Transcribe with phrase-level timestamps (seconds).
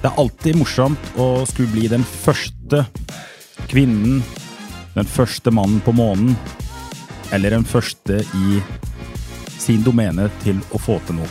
[0.00, 2.86] Det er alltid morsomt å skulle bli den første
[3.68, 4.22] kvinnen,
[4.94, 6.32] den første mannen på månen,
[7.36, 8.62] eller den første i
[9.60, 11.28] sin domene til å få til noe.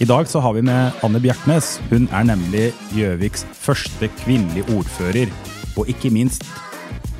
[0.00, 1.74] I dag så har vi med Anne Bjertnæs.
[1.90, 5.28] Hun er nemlig Gjøviks første kvinnelige ordfører.
[5.76, 6.46] Og ikke minst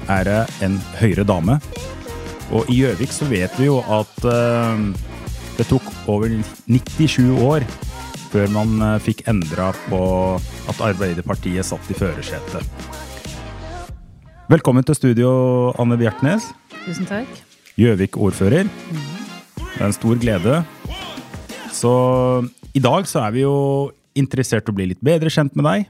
[0.08, 1.58] er det en høyere dame.
[2.56, 4.80] Og i Gjøvik så vet vi jo at uh,
[5.60, 6.32] det tok over
[6.72, 7.68] 97 år
[8.30, 10.00] før man eh, fikk endra på
[10.70, 12.66] at Arbeiderpartiet satt i førersetet.
[14.50, 15.30] Velkommen til studio,
[15.78, 16.50] Anne Bjertnæs.
[16.84, 17.30] Tusen takk.
[17.78, 18.66] Gjøvik-ordfører.
[18.66, 20.60] Det er en stor glede.
[21.74, 21.92] Så
[22.74, 23.56] i dag så er vi jo
[24.18, 25.88] interessert i å bli litt bedre kjent med deg.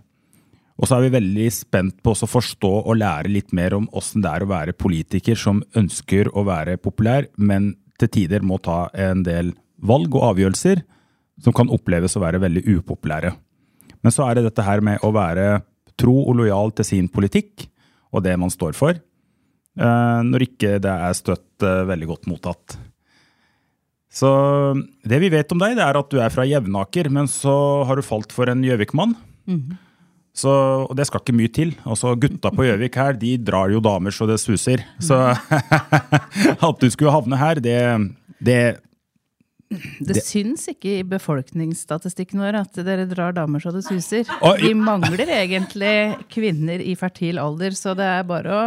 [0.80, 4.24] Og så er vi veldig spent på å forstå og lære litt mer om åssen
[4.24, 8.86] det er å være politiker som ønsker å være populær, men til tider må ta
[8.96, 9.52] en del
[9.84, 10.80] valg og avgjørelser
[11.40, 13.32] som kan oppleves å være veldig upopulære.
[14.00, 15.60] Men så er det dette her med å være
[16.00, 17.66] tro og lojal til sin politikk
[18.10, 22.78] og det man står for, eh, når ikke det er støtt eh, veldig godt mottatt.
[24.10, 24.30] Så
[25.06, 27.96] det vi vet om deg, det er at du er fra Jevnaker, men så har
[27.96, 29.14] du falt for en Gjøvik-mann.
[30.34, 30.50] Så,
[30.88, 31.72] og det skal ikke mye til.
[31.86, 34.82] Altså, gutta på Gjøvik her, de drar jo damer så det suser.
[34.98, 35.14] Så
[36.68, 37.78] at du skulle havne her, det,
[38.42, 38.60] det
[39.70, 44.26] Det, syns ikke i befolkningsstatistikken vår at dere drar damer så det suser.
[44.42, 45.94] Og, Vi mangler egentlig
[46.32, 48.64] kvinner i fertil alder, så det er bare å,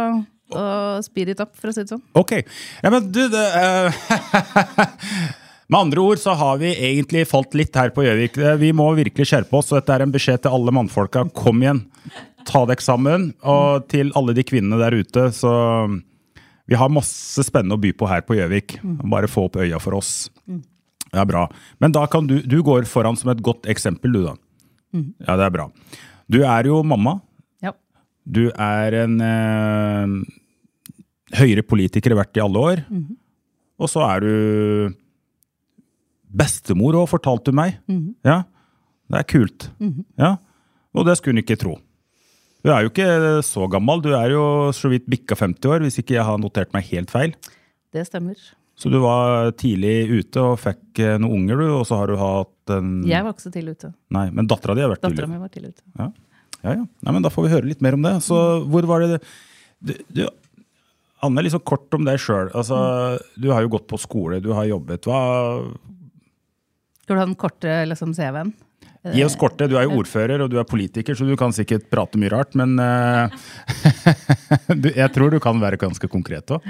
[0.56, 2.00] og speed it up, for å si det sånn.
[2.16, 2.38] Ok.
[2.80, 3.92] Ja, men du, det uh,
[5.68, 8.36] Med andre ord så har vi egentlig falt litt her på Gjøvik.
[8.40, 11.24] Eh, Vi må virkelig skjerpe oss, og dette er en beskjed til alle mannfolka.
[11.36, 11.86] Kom igjen.
[12.48, 13.30] Ta dere sammen.
[13.48, 15.52] Og til alle de kvinnene der ute, så
[16.68, 18.78] Vi har masse spennende å by på her på Gjøvik.
[19.08, 20.30] Bare få opp øya for oss.
[21.14, 21.44] Er bra.
[21.80, 24.34] Men da kan du Du går foran som et godt eksempel, du, da.
[25.26, 25.68] Ja, det er bra.
[26.30, 27.20] Du er jo mamma.
[27.62, 27.72] Ja.
[28.26, 32.82] Du er en eh, høyere politiker vært i alle år.
[33.78, 34.94] Og så er du
[36.34, 37.78] bestemor òg, fortalte du meg.
[38.26, 38.42] Ja,
[39.10, 39.68] Det er kult.
[40.18, 40.36] Ja,
[40.94, 41.76] Og det skulle hun ikke tro.
[42.64, 44.00] Du er jo ikke så gammel.
[44.00, 47.10] Du er jo så vidt bikka 50 år, hvis ikke jeg har notert meg helt
[47.10, 47.34] feil.
[47.92, 48.34] Det stemmer.
[48.74, 52.18] Så du var tidlig ute og fikk eh, noen unger, du, og så har du
[52.18, 53.92] hatt en Jeg var ikke så tidlig ute.
[54.16, 55.28] Nei, men dattera di har vært tidlig.
[55.30, 55.84] min var tidlig ute.
[55.94, 56.08] Ja,
[56.64, 56.72] ja.
[56.80, 56.86] ja.
[57.06, 58.16] Nei, men Da får vi høre litt mer om det.
[58.26, 59.20] Så hvor var det
[59.84, 60.24] du, du,
[61.24, 62.50] Anne, liksom kort om deg sjøl.
[62.56, 62.76] Altså,
[63.40, 65.06] Du har jo gått på skole, du har jobbet.
[65.08, 65.20] Hva
[67.04, 68.52] Skal du ha den korte liksom, CV-en?
[69.12, 69.68] Gi oss kortet.
[69.68, 72.54] Du er jo ordfører og du er politiker, så du kan sikkert prate mye rart,
[72.56, 73.28] men uh,
[74.82, 76.64] du, jeg tror du kan være ganske konkret òg.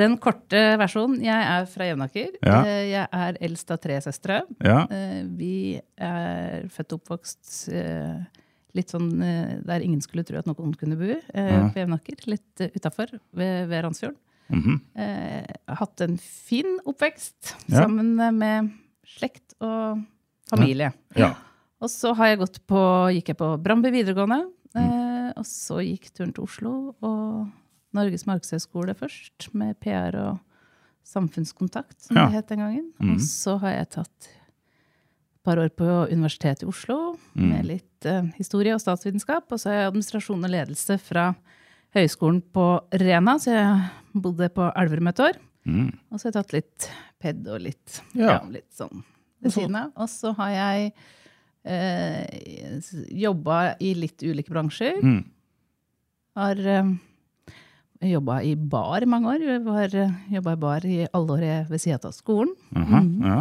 [0.00, 1.20] Den korte versjonen.
[1.24, 2.30] Jeg er fra Jevnaker.
[2.40, 2.60] Ja.
[2.64, 4.40] Eh, Jeg er eldst av tre søstre.
[4.64, 4.82] Ja.
[4.90, 8.22] Eh, Vi er født og oppvokst eh,
[8.78, 9.08] litt sånn
[9.66, 11.68] der ingen skulle tro at noen kunne bo, Ja.
[11.74, 12.16] på Jevnaker.
[12.30, 14.16] Litt utafor, ved, ved Randsfjorden.
[14.50, 15.76] Mm -hmm.
[15.78, 18.70] hatt en fin oppvekst sammen med
[19.06, 20.02] slekt og
[20.50, 20.92] familie.
[21.16, 21.34] ja.
[21.80, 22.80] Og så har jeg gått på,
[23.14, 25.32] gikk jeg på Brandby videregående, Mm.
[25.36, 27.48] og så gikk turen til Oslo og
[27.96, 30.38] Norges markedshøgskole først, med PR og
[31.04, 32.26] samfunnskontakt, som Ja.
[32.26, 32.92] det het den gangen.
[33.00, 33.14] Mm.
[33.14, 37.48] Og så har jeg tatt et par år på Universitetet i Oslo Mm.
[37.48, 39.50] med litt uh, historie og statsvitenskap.
[39.50, 41.34] Og så har jeg administrasjon og ledelse fra
[41.94, 43.90] Høgskolen på Rena, så jeg
[44.22, 45.36] bodde på Elverum et år.
[45.66, 45.88] Mm.
[46.12, 46.90] Og så har jeg tatt litt
[47.20, 48.26] ped og litt, Ja.
[48.26, 48.40] ja.
[48.48, 49.02] litt sånn
[49.42, 49.92] ved siden av.
[49.96, 50.92] Og så har jeg
[51.64, 55.00] eh, jobba i litt ulike bransjer.
[55.02, 55.24] Mm.
[56.36, 56.92] Har eh,
[58.08, 59.42] jobba i bar i mange år.
[59.44, 62.52] Jeg eh, jobba i bar i alle år ved sida av skolen.
[62.76, 63.40] Aha, ja.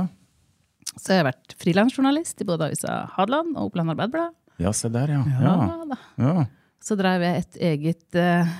[0.96, 4.34] Så jeg har vært frilansjournalist i både avisa Hadeland og Oppland Arbeiderblad.
[4.60, 5.22] ja, se der, ja.
[5.40, 6.48] Ja, ja.
[6.84, 8.52] Så drev jeg et eget eh,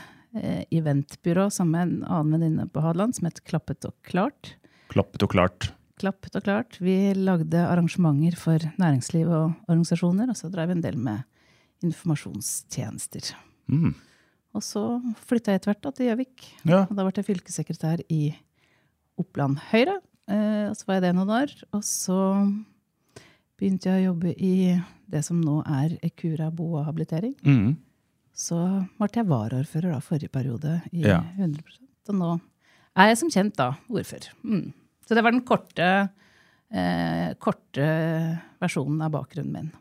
[0.76, 4.54] eventbyrå sammen med en annen venninne på Hadeland som het Klappet og klart.
[4.94, 5.72] Klappet og klart.
[6.00, 6.78] Klappet og klart.
[6.80, 11.26] Vi lagde arrangementer for næringsliv og organisasjoner, og så drev vi en del med
[11.84, 13.34] informasjonstjenester.
[13.72, 13.96] Mm.
[14.58, 14.82] Og så
[15.30, 16.46] flytta jeg etter hvert da til Gjøvik.
[16.66, 16.84] Ja.
[16.88, 18.24] Og da ble jeg fylkessekretær i
[19.22, 20.00] Oppland Høyre.
[20.30, 21.54] Eh, og så var jeg det noen år.
[21.78, 22.18] Og så
[23.60, 24.54] begynte jeg å jobbe i
[25.10, 27.36] det som nå er Ekura bo og habilitering.
[27.46, 27.76] Mm.
[28.40, 28.58] Så
[28.98, 31.20] ble jeg varaordfører da forrige periode i Ja.
[31.38, 32.30] 100% Og nå
[32.98, 34.32] er jeg som kjent da ordfører.
[34.44, 34.72] Mm.
[35.06, 36.10] Så det var den korte,
[36.72, 37.86] eh, korte
[38.62, 39.72] versjonen av bakgrunnen min.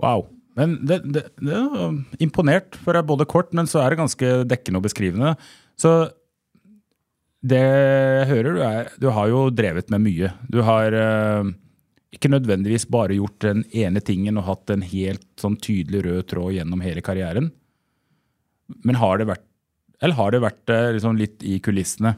[0.00, 0.28] Wow.
[0.58, 4.02] Men det, det, det er imponert, for det er både kort, men så er det
[4.02, 5.34] ganske dekkende og beskrivende.
[5.80, 5.94] Så
[7.44, 10.30] det jeg hører, du, er, du har jo drevet med mye.
[10.48, 11.50] Du har eh,
[12.16, 16.54] ikke nødvendigvis bare gjort den ene tingen og hatt en helt sånn tydelig rød tråd
[16.56, 17.50] gjennom hele karrieren.
[18.86, 19.44] Men har det vært
[20.00, 22.14] Eller har det vært eh, liksom litt i kulissene?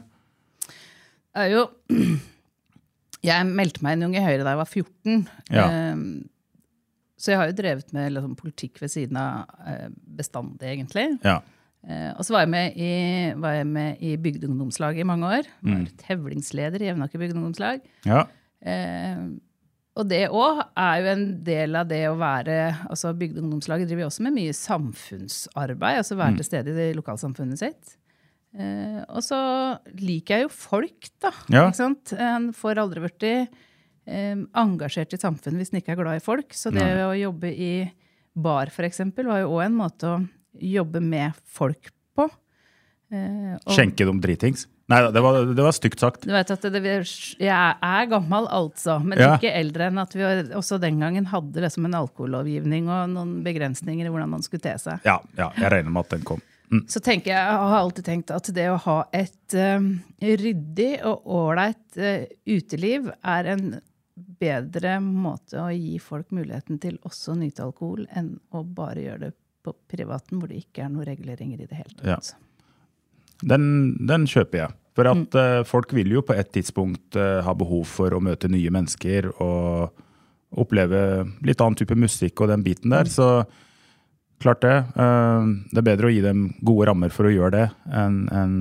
[1.33, 1.65] Det er jo
[3.27, 5.21] Jeg meldte meg inn i Unge Høyre da jeg var 14.
[5.51, 5.65] Ja.
[5.67, 6.01] Eh,
[7.17, 9.87] så jeg har jo drevet med liksom, politikk ved siden av eh,
[10.19, 11.07] bestandig, egentlig.
[11.25, 11.39] Ja.
[11.87, 12.91] Eh, og så var jeg med i,
[13.41, 13.57] var
[14.03, 15.49] i bygdeungdomslaget i mange år.
[15.65, 15.73] Mm.
[15.73, 17.83] Var tevlingsleder i Jevnaker bygdeungdomslag.
[18.07, 18.25] ja.
[18.65, 19.27] Eh,
[19.97, 24.25] og det òg er jo en del av det å være altså Bygdeungdomslaget driver også
[24.27, 26.01] med mye samfunnsarbeid.
[26.03, 27.95] altså Være til stede i lokalsamfunnet sitt.
[28.57, 29.39] Eh, og så
[29.97, 31.31] liker jeg jo folk, da.
[31.49, 31.65] Ja.
[31.65, 32.13] Ikke sant?
[32.13, 33.25] En får aldri blitt
[34.07, 36.53] engasjert i samfunnet hvis en ikke er glad i folk.
[36.55, 37.03] Så det Nei.
[37.03, 37.71] å jobbe i
[38.37, 40.17] bar, eksempel, var jo òg en måte å
[40.61, 42.29] jobbe med folk på.
[43.11, 44.67] Eh, og- Skjenke dem dritings?
[44.87, 46.21] Nei, det var, det var stygt sagt.
[46.21, 46.81] du vet at det,
[47.39, 49.35] Jeg er gammel, altså, men Ja.
[49.37, 50.21] ikke eldre enn at vi
[50.55, 54.77] også den gangen hadde liksom en alkohollovgivning og noen begrensninger i hvordan man skulle te
[54.77, 55.01] seg.
[55.03, 56.41] Ja, ja, jeg regner med at den kom.
[56.71, 56.85] Mm.
[56.87, 61.23] Så tenker jeg, jeg har alltid tenkt at det å ha et um, ryddig og
[61.25, 63.81] ålreit uh, uteliv er en
[64.39, 69.27] bedre måte å gi folk muligheten til også å nyte alkohol, enn å bare gjøre
[69.27, 69.35] det
[69.67, 72.33] på privaten, hvor det ikke er noen reguleringer i det hele tatt.
[72.33, 72.43] Ja.
[73.47, 73.63] Den,
[74.07, 74.75] den kjøper jeg.
[74.97, 78.49] For at eh, folk vil jo på et tidspunkt eh, ha behov for å møte
[78.49, 79.93] nye mennesker og
[80.57, 81.01] oppleve
[81.45, 83.09] litt annen type musikk og den biten der.
[83.11, 83.27] Så
[84.41, 84.73] klart det.
[84.73, 88.57] eh, det er bedre å gi dem gode rammer for å gjøre det, enn en,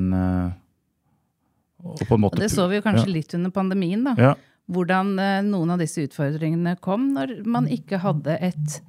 [1.86, 3.14] og på en måte Og det så vi jo kanskje ja.
[3.14, 4.16] litt under pandemien, da.
[4.20, 4.34] Ja.
[4.72, 8.80] Hvordan eh, noen av disse utfordringene kom når man ikke hadde et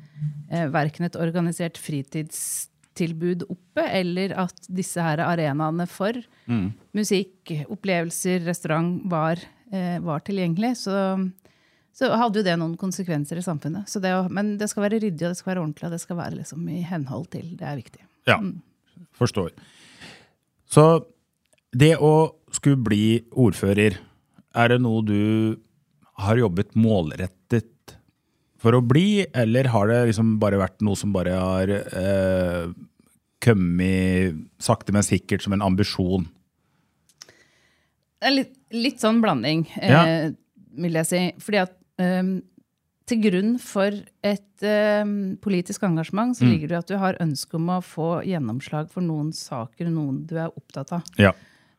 [0.50, 6.72] eh, verken et organisert fritidstilbud oppe, eller at disse her arenaene for Mm.
[6.96, 9.36] musikk, opplevelser, restaurant var,
[9.72, 10.78] eh, var tilgjengelig.
[10.80, 10.94] Så,
[11.92, 13.90] så hadde jo det noen konsekvenser i samfunnet.
[13.92, 16.18] Så det men det skal være ryddig, og det skal være ordentlig, og det skal
[16.18, 17.50] være liksom i henhold til.
[17.60, 18.02] Det er viktig.
[18.32, 18.40] Ja,
[19.20, 19.52] forstår.
[20.72, 21.06] Så
[21.76, 24.00] det å skulle bli ordfører,
[24.56, 25.58] er det noe du
[26.18, 27.96] har jobbet målrettet
[28.58, 32.72] for å bli, eller har det liksom bare vært noe som bare har eh,
[33.44, 36.26] kommet sakte, men sikkert som en ambisjon?
[38.18, 40.04] Det er litt, litt sånn blanding, Ja.
[40.08, 40.32] eh,
[40.78, 41.20] vil jeg si.
[41.38, 42.42] Fordi at ehm,
[43.08, 43.94] til grunn for
[44.26, 46.50] et ehm, politisk engasjement så Mm.
[46.52, 50.36] ligger det at du har ønske om å få gjennomslag for noen saker, noen du
[50.36, 51.04] er opptatt av.
[51.18, 51.32] Ja.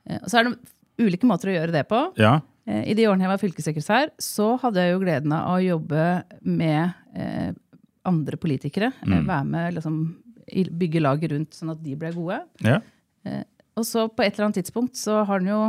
[0.07, 0.59] Eh, og så er det
[0.99, 2.13] ulike måter å gjøre det på.
[2.17, 2.41] Ja.
[2.69, 6.07] Eh, I de årene jeg var fylkessekretær, så hadde jeg jo gleden av å jobbe
[6.45, 7.51] med eh,
[8.09, 8.93] andre politikere.
[9.03, 9.17] Mm.
[9.17, 10.01] Eh, være med liksom,
[10.85, 12.43] bygge laget rundt, sånn at de ble gode.
[12.67, 12.81] ja.
[13.79, 15.61] Og så på et eller annet tidspunkt så har den jo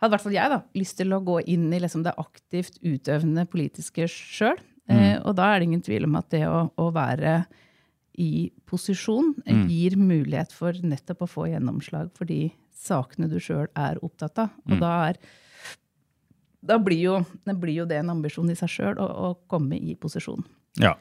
[0.00, 2.80] hadde i hvert fall jeg da, lyst til å gå inn i liksom det aktivt
[2.84, 4.58] utøvende politiske sjøl.
[4.90, 7.40] Eh, og da er det ingen tvil om at det å, å være
[8.22, 9.64] i posisjon mm.
[9.72, 14.54] gir mulighet for nettopp å få gjennomslag for de sakene du sjøl er opptatt av.
[14.68, 15.20] Og da, er,
[16.66, 19.78] da blir, jo, det blir jo det en ambisjon i seg sjøl å, å komme
[19.78, 20.44] i posisjon.
[20.82, 20.94] Ja.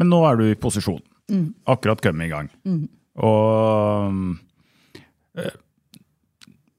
[0.00, 1.02] Men nå er du i posisjon.
[1.66, 2.50] Akkurat kommet i gang.
[3.16, 4.36] Og
[5.40, 5.54] øh,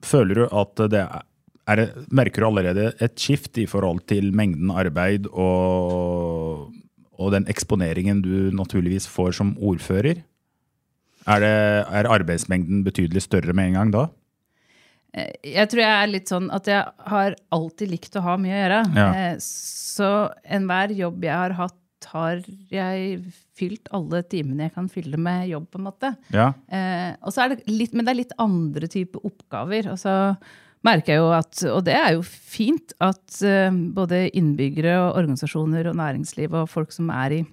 [0.06, 1.26] føler du at det er,
[1.68, 6.70] er det, Merker du allerede et skift i forhold til mengden arbeid og,
[7.18, 10.24] og den eksponeringen du naturligvis får som ordfører?
[11.28, 11.56] Er, det,
[11.92, 14.06] er arbeidsmengden betydelig større med en gang da?
[15.14, 18.54] Eh, Jeg tror jeg er litt sånn at jeg har alltid likt å ha mye
[18.54, 18.82] å gjøre.
[18.96, 19.10] Ja.
[19.14, 21.74] Eh, Så enhver jobb jeg har hatt,
[22.14, 22.40] har
[22.72, 23.24] jeg
[23.58, 26.12] fylt alle timene jeg kan fylle med jobb, på en måte.
[26.32, 26.54] Ja.
[26.70, 29.90] Eh, og så er det litt, men det er litt andre typer oppgaver.
[29.92, 30.14] Og så
[30.86, 33.42] merker jeg jo at, og det er jo fint, at
[33.98, 37.46] både innbyggere og organisasjoner og næringsliv og folk som er i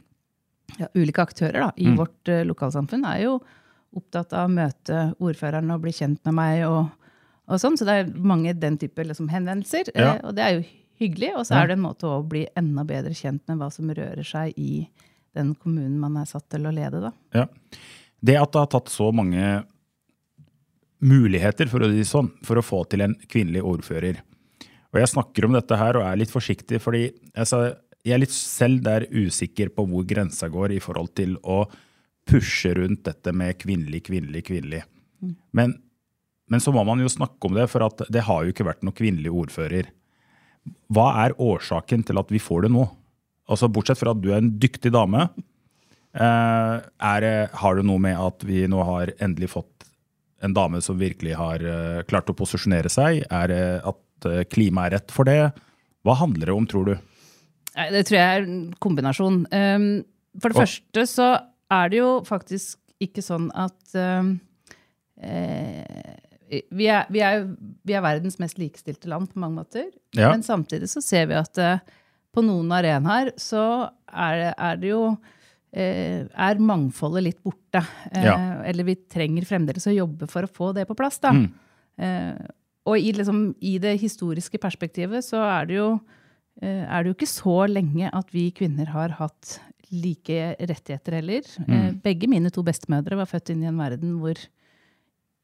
[0.78, 1.96] ja, ulike aktører da, i Mm.
[1.98, 3.40] vårt lokalsamfunn, er jo
[3.96, 6.64] opptatt av å møte ordføreren og bli kjent med meg.
[6.68, 6.90] og,
[7.48, 10.14] og sånn, Så det er mange den type liksom, henvendelser, Ja.
[10.14, 10.64] eh, og det er jo
[11.00, 11.34] hyggelig.
[11.36, 14.24] Og så er det en måte å bli enda bedre kjent med hva som rører
[14.24, 14.88] seg i
[15.34, 17.00] den kommunen man er satt til å lede.
[17.00, 17.12] da.
[17.34, 17.46] Ja.
[18.24, 19.64] Det at det har tatt så mange
[21.04, 24.22] muligheter for å, si sånn, for å få til en kvinnelig ordfører,
[24.94, 27.74] Og jeg snakker om dette her og er litt forsiktig, fordi altså,
[28.06, 31.64] jeg er litt selv der usikker på hvor grensa går i forhold til å
[32.30, 34.84] pushe rundt dette med kvinnelig, kvinnelig, kvinnelig.
[35.52, 35.74] Men,
[36.54, 38.84] men så må man jo snakke om det, for at det har jo ikke vært
[38.86, 39.88] noen kvinnelig ordfører.
[40.94, 42.84] Hva er årsaken til at vi får det nå?
[43.50, 45.26] Altså Bortsett fra at du er en dyktig dame,
[46.14, 47.26] eh, er,
[47.58, 49.88] har det noe med at vi nå har endelig fått
[50.44, 53.24] en dame som virkelig har eh, klart å posisjonere seg?
[53.26, 55.40] Er det at eh, klimaet er rett for det?
[56.06, 56.94] Hva handler det om, tror du?
[57.74, 59.42] Det tror jeg er en kombinasjon.
[59.50, 59.90] Um,
[60.38, 61.28] for det Og- første så
[61.74, 64.36] er det jo faktisk ikke sånn at um,
[65.18, 66.14] eh,
[66.74, 67.44] vi, er, vi, er,
[67.86, 69.86] vi er verdens mest likestilte land på mange måter.
[70.16, 70.30] Ja.
[70.32, 71.82] Men samtidig så ser vi at uh,
[72.34, 73.64] på noen arenaer så
[74.10, 77.84] er det, er det jo uh, er mangfoldet litt borte.
[78.10, 78.36] Uh, Ja.
[78.66, 81.20] Eller vi trenger fremdeles å jobbe for å få det på plass.
[81.22, 81.34] da.
[81.34, 81.52] Mm.
[82.90, 85.88] Og i, liksom, i det historiske perspektivet så er det jo
[86.64, 89.56] er det jo ikke så lenge at vi kvinner har hatt
[89.94, 91.46] like rettigheter heller.
[91.68, 94.38] Eh, begge mine to bestemødre var født inn i en verden hvor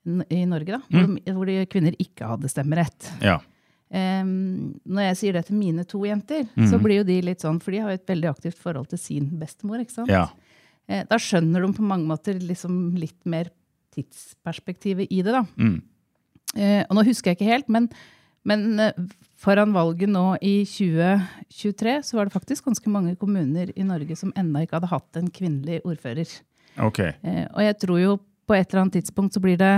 [0.04, 3.10] i Norge, da, hvor, hvor de kvinner ikke hadde stemmerett.
[3.24, 3.38] Ja.
[3.90, 7.58] Um, når jeg sier det til mine to jenter, så blir jo de litt sånn,
[7.60, 9.82] for de har jo et veldig aktivt forhold til sin bestemor.
[9.82, 10.12] ikke sant?
[10.12, 10.28] ja.
[10.90, 13.52] Eh, da skjønner de på mange måter liksom litt mer
[13.94, 15.34] tidsperspektivet i det.
[15.36, 15.44] da.
[15.60, 15.76] Mm.
[16.56, 17.86] Eh, og nå husker jeg ikke helt, men,
[18.48, 18.96] men eh,
[19.40, 24.34] foran valget nå i 2023 så var det faktisk ganske mange kommuner i Norge som
[24.38, 26.32] ennå ikke hadde hatt en kvinnelig ordfører.
[26.80, 27.14] Okay.
[27.22, 28.18] Eh, og jeg tror jo
[28.50, 29.74] på et eller annet tidspunkt så blir det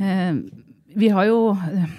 [0.00, 0.38] eh,
[0.96, 1.90] Vi har jo eh,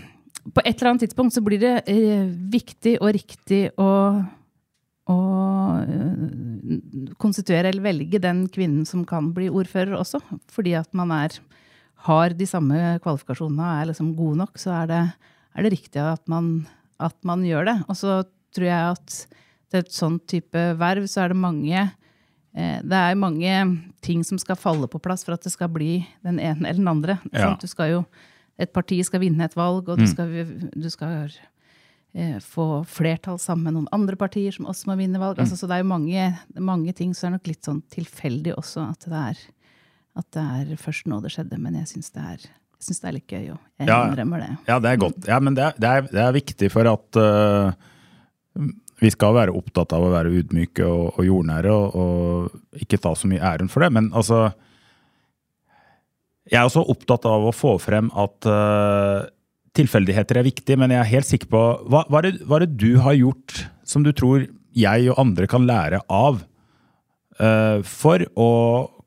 [0.49, 3.89] På et eller annet tidspunkt så blir det eh, viktig og riktig å,
[5.13, 5.19] å
[5.83, 6.79] eh,
[7.21, 10.21] konstituere eller velge den kvinnen som kan bli ordfører også.
[10.51, 11.35] Fordi at man er,
[12.07, 15.03] har de samme kvalifikasjonene og er liksom god nok, så er det,
[15.53, 16.65] er det riktig at man,
[17.03, 17.77] at man gjør det.
[17.91, 18.21] Og så
[18.55, 19.19] tror jeg at
[19.67, 21.87] til et sånt type verv så er det mange
[22.57, 23.51] det er mange
[24.01, 26.87] ting som skal falle på plass for at det skal bli den ene eller den
[26.89, 27.19] andre.
[27.31, 27.51] Ja.
[27.61, 27.99] Du skal jo,
[28.57, 30.31] et parti skal vinne et valg, og du skal,
[30.73, 31.27] du skal
[32.15, 35.37] eh, få flertall sammen med noen andre partier som også må vinne valg.
[35.43, 38.87] Altså, så det er jo mange, mange ting som er nok litt sånn tilfeldig også
[38.89, 39.43] at det er,
[40.17, 41.59] at det er først nå det skjedde.
[41.61, 43.99] Men jeg syns det, er- jeg synes det er litt gøy, og jeg Ja.
[44.09, 44.49] innrømmer det.
[44.67, 45.21] Ja, det er godt.
[45.29, 47.71] Ja, men det er, det er, det er viktig for at øh,
[49.01, 53.13] vi skal være opptatt av å være ydmyke og, og jordnære, og, og ikke ta
[53.17, 53.91] så mye æren for det.
[53.93, 54.49] Men altså
[56.47, 59.27] Jeg er også opptatt av å få frem at uh,
[59.77, 62.65] tilfeldigheter er viktig, men jeg er helt sikker på Hva, hva, er det, hva er
[62.65, 66.41] det du har gjort som du tror jeg og andre kan lære av
[67.41, 68.49] uh, for å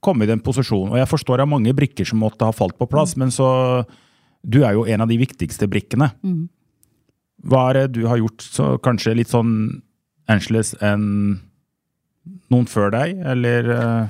[0.04, 0.94] komme i den posisjonen?
[0.94, 3.49] Og jeg forstår det er mange brikker som måtte ha falt på plass, men så
[4.40, 6.12] du er jo en av de viktigste brikkene.
[7.47, 9.52] Hva er det du har gjort så kanskje litt sånn
[10.30, 11.40] annerledes enn
[12.52, 14.09] noen før deg, eller eh,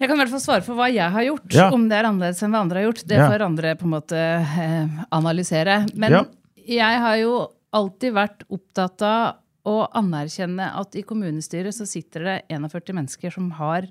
[0.00, 1.52] Jeg kan i hvert fall svare for hva jeg har gjort.
[1.54, 1.68] Ja.
[1.74, 3.28] Om det er annerledes enn hva andre har gjort, det Ja.
[3.30, 5.76] får andre på en måte eh, analysere.
[5.94, 6.24] Men Ja.
[6.56, 7.34] jeg har jo
[7.72, 13.50] alltid vært opptatt av å anerkjenne at i kommunestyret så sitter det 41 mennesker som
[13.60, 13.86] har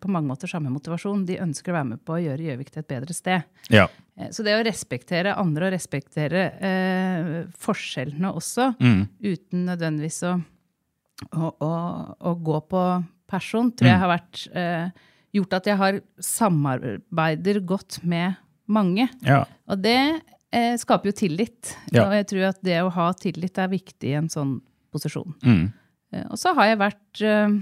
[0.00, 1.24] på mange måter samme motivasjon.
[1.28, 3.42] De ønsker å være med på å gjøre Gjøvik til et bedre sted.
[3.72, 3.86] Ja.
[4.18, 9.06] Eh, Så det å respektere andre og respektere eh, forskjellene også, Mm.
[9.22, 10.34] uten nødvendigvis å,
[11.32, 11.72] å, å,
[12.20, 12.84] å gå på
[13.32, 14.88] person, tror jeg har vært eh,
[15.32, 18.34] gjort at jeg har samarbeider godt med
[18.72, 19.08] mange.
[19.24, 19.44] Ja.
[19.70, 19.96] Og det
[20.52, 21.74] eh, skaper jo tillit.
[21.92, 22.06] Ja.
[22.08, 24.58] Og jeg tror at det å ha tillit er viktig i en sånn
[24.92, 25.32] posisjon.
[25.44, 25.70] Mm.
[26.12, 27.60] Eh, Og så har jeg vært eh, eh,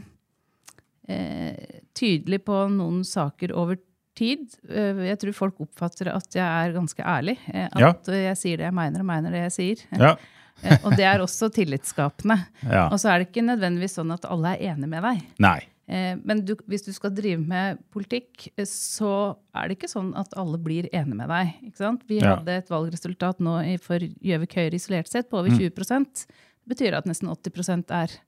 [1.97, 3.79] tydelig på noen saker over
[4.19, 4.49] tid.
[4.69, 7.39] Eh, jeg tror folk oppfatter at jeg er ganske ærlig.
[7.53, 7.93] eh, at Ja.
[8.13, 9.87] jeg sier det jeg mener, og mener det jeg sier.
[9.99, 10.17] Ja.
[10.63, 12.35] Eh, og det er også tillitsskapende.
[12.69, 12.83] Ja.
[12.93, 15.23] Og så er det ikke nødvendigvis sånn at alle er enig med deg.
[15.41, 15.63] Nei.
[15.89, 20.11] Eh, Men du, hvis du skal drive med politikk, eh, så er det ikke sånn
[20.21, 21.55] at alle blir enige med deg.
[21.65, 22.03] Ikke sant?
[22.07, 26.93] Vi hadde et valgresultat nå for Gjøvik Høyre isolert sett på over 20% Det betyr
[26.99, 28.19] at nesten 80 er eh,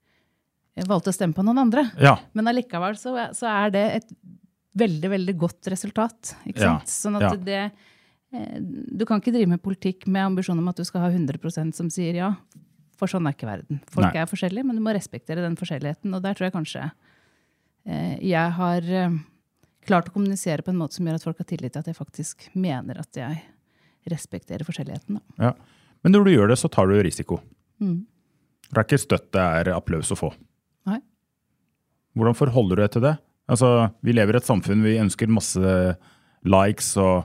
[0.89, 1.85] valgte å stemme på noen andre.
[2.01, 2.17] Ja.
[2.33, 4.13] Men allikevel så, så er det et
[4.79, 6.35] veldig, veldig godt resultat.
[6.49, 6.93] Ikke Ja, sant?
[6.93, 7.33] Sånn at ja.
[7.37, 7.63] det
[8.33, 11.77] eh, Du kan ikke drive med politikk med ambisjon om at du skal ha 100%
[11.77, 12.33] som sier ja.
[12.97, 13.83] For sånn er ikke verden.
[13.91, 14.23] Folk Nei.
[14.23, 16.13] er forskjellige, men du må respektere den forskjelligheten.
[16.15, 19.19] Og der tror jeg kanskje eh, jeg har eh,
[19.89, 21.99] klart å kommunisere på en måte som gjør at folk har tillit til at jeg
[21.99, 23.43] faktisk mener at jeg
[24.09, 25.19] respekterer forskjelligheten.
[25.19, 25.51] Da.
[25.51, 25.55] ja.
[26.03, 27.37] Men når du gjør det, så tar du risiko.
[27.79, 28.01] Mm.
[28.73, 30.33] Det er ikke støtt det er applaus å få.
[32.17, 33.15] Hvordan forholder du deg til det?
[33.51, 35.97] Altså, Vi lever i et samfunn vi ønsker masse
[36.45, 37.25] likes og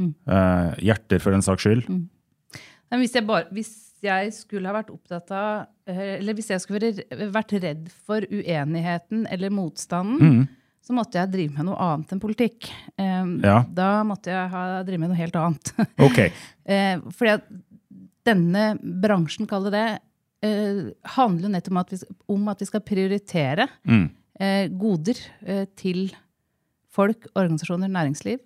[0.00, 0.14] Mm.
[0.32, 1.84] uh, hjerter for en saks skyld.
[1.90, 3.68] Men hvis jeg, bare, hvis
[4.00, 6.88] jeg skulle ha vært opptatt av eh, Eller hvis jeg skulle
[7.34, 10.46] vært redd for uenigheten eller motstanden,
[10.80, 12.70] så måtte jeg drive med noe annet enn politikk.
[12.96, 13.58] Um, Ja.
[13.68, 15.74] Da måtte jeg ha drive med noe helt annet.
[16.06, 16.22] Ok.
[16.64, 17.44] uh, fordi at
[18.24, 19.84] denne bransjen, kall det det,
[20.48, 20.80] uh,
[21.18, 22.00] handler nettopp om at vi,
[22.38, 24.08] om at vi skal prioritere Mm.
[24.40, 26.08] Eh, goder eh, til
[26.90, 28.40] folk, organisasjoner, næringsliv.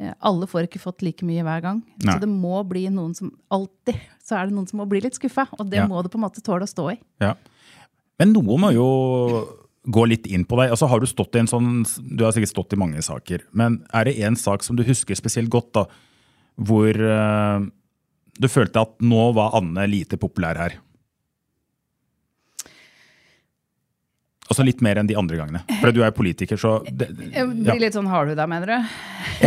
[0.00, 1.82] Eh, alle får ikke fått like mye hver gang.
[2.02, 2.14] Nei.
[2.16, 5.14] Så det må bli noen som alltid så er det noen som må bli litt
[5.18, 5.46] skuffa.
[5.60, 5.86] Og det Ja.
[5.86, 6.98] må du på en måte tåle å stå i.
[7.20, 7.34] Ja.
[8.18, 8.88] Men noe må jo
[9.86, 10.70] gå litt inn på deg.
[10.70, 11.84] Altså har Du stått i en sånn,
[12.16, 15.14] du har sikkert stått i mange saker, men er det én sak som du husker
[15.14, 15.86] spesielt godt, da,
[16.58, 17.60] hvor uh,
[18.40, 20.72] du følte at nå var Anne lite populær her?
[24.46, 25.62] Altså litt mer enn de andre gangene.
[25.80, 27.44] For du er politiker, så det, ja.
[27.48, 28.92] blir litt sånn hardhuda, mener du?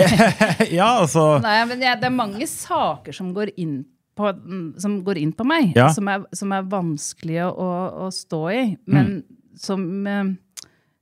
[0.79, 3.77] Ja, altså Nei, men jeg, det er mange saker som går inn
[4.19, 5.87] på, mm, som går inn på meg, Ja.
[5.95, 7.69] som, er, som er vanskelige å,
[8.07, 9.21] å stå i, men
[9.59, 10.33] som, eh,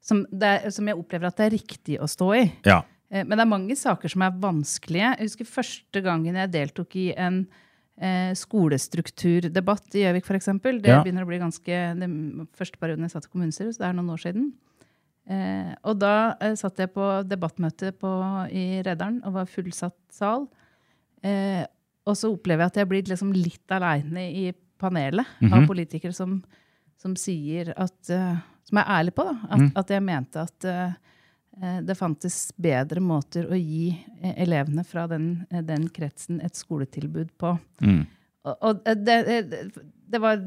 [0.06, 2.44] som, det er, som jeg opplever at det er riktig å stå i.
[2.70, 2.84] Ja.
[3.10, 5.16] Eh, Men det er mange saker som er vanskelige.
[5.18, 7.46] Jeg husker første gangen jeg deltok i en
[8.02, 10.46] eh, skolestrukturdebatt i Gjøvik, f.eks.
[10.64, 11.02] Det Ja.
[11.04, 14.14] begynner å bli ganske den første perioden jeg satt i kommunestyret, så det er noen
[14.14, 14.52] år siden.
[15.30, 18.12] Eh, og da eh, satt jeg på debattmøte på,
[18.52, 20.48] i Redderen og var fullsatt sal.
[21.24, 21.66] Eh,
[22.08, 26.38] og så opplever jeg at jeg blir liksom litt aleine i panelet av politikere som,
[26.98, 28.38] som sier at eh,
[28.68, 29.34] Som er ærlig på, da.
[29.50, 30.94] At, at jeg mente at eh,
[31.82, 33.90] det fantes bedre måter å gi
[34.22, 37.56] eh, elevene fra den, eh, den kretsen et skoletilbud på.
[37.82, 38.04] Mm.
[38.48, 39.18] Og, og det,
[40.08, 40.38] det, var,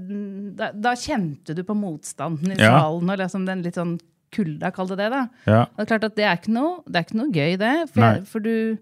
[0.57, 2.79] da, da kjente du på motstanden i Ja.
[2.79, 3.99] salen, og liksom den litt sånn
[4.33, 5.11] kulda, kall det det.
[5.11, 5.25] da.
[5.50, 5.61] ja.
[5.67, 7.75] Og det er klart at det er ikke noe, det er ikke noe gøy, det.
[7.90, 8.79] For, jeg, for, du,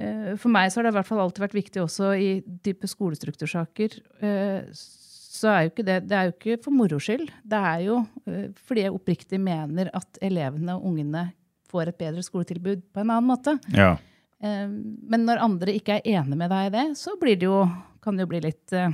[0.00, 2.30] eh, for meg så har det i hvert fall alltid vært viktig også i
[2.64, 3.98] type skolestruktursaker.
[4.24, 7.28] eh, Så er jo ikke det, det er jo ikke for moro skyld.
[7.46, 11.28] Det er jo eh, fordi jeg oppriktig mener at elevene og ungene
[11.70, 13.58] får et bedre skoletilbud på en annen måte.
[13.74, 13.96] ja.
[14.40, 17.64] Eh, Men når andre ikke er enig med deg i det, så blir det jo,
[18.04, 18.92] kan det jo bli litt eh,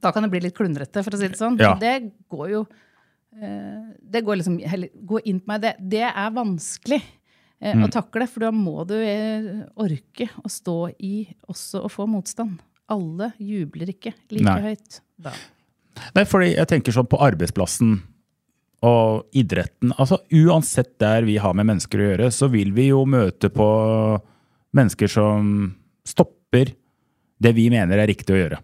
[0.00, 1.58] Da kan det bli litt klundrete, for å si det sånn.
[1.60, 1.74] Ja.
[1.80, 2.62] Det går jo
[3.36, 4.56] eh, Det går liksom
[5.04, 5.60] gå inn på meg.
[5.66, 7.02] Det, det er vanskelig
[7.60, 7.84] eh, Mm.
[7.86, 8.96] å takle, for da må du
[9.80, 12.58] orke å stå i også å få motstand.
[12.92, 14.60] Alle jubler ikke like Nei.
[14.72, 15.32] høyt da.
[16.16, 17.94] Nei, fordi jeg tenker sånn på arbeidsplassen
[18.84, 19.94] og idretten.
[19.96, 23.68] altså Uansett der vi har med mennesker å gjøre, så vil vi jo møte på
[24.76, 25.72] mennesker som
[26.04, 26.74] stopper
[27.40, 28.60] det vi mener er riktig å gjøre.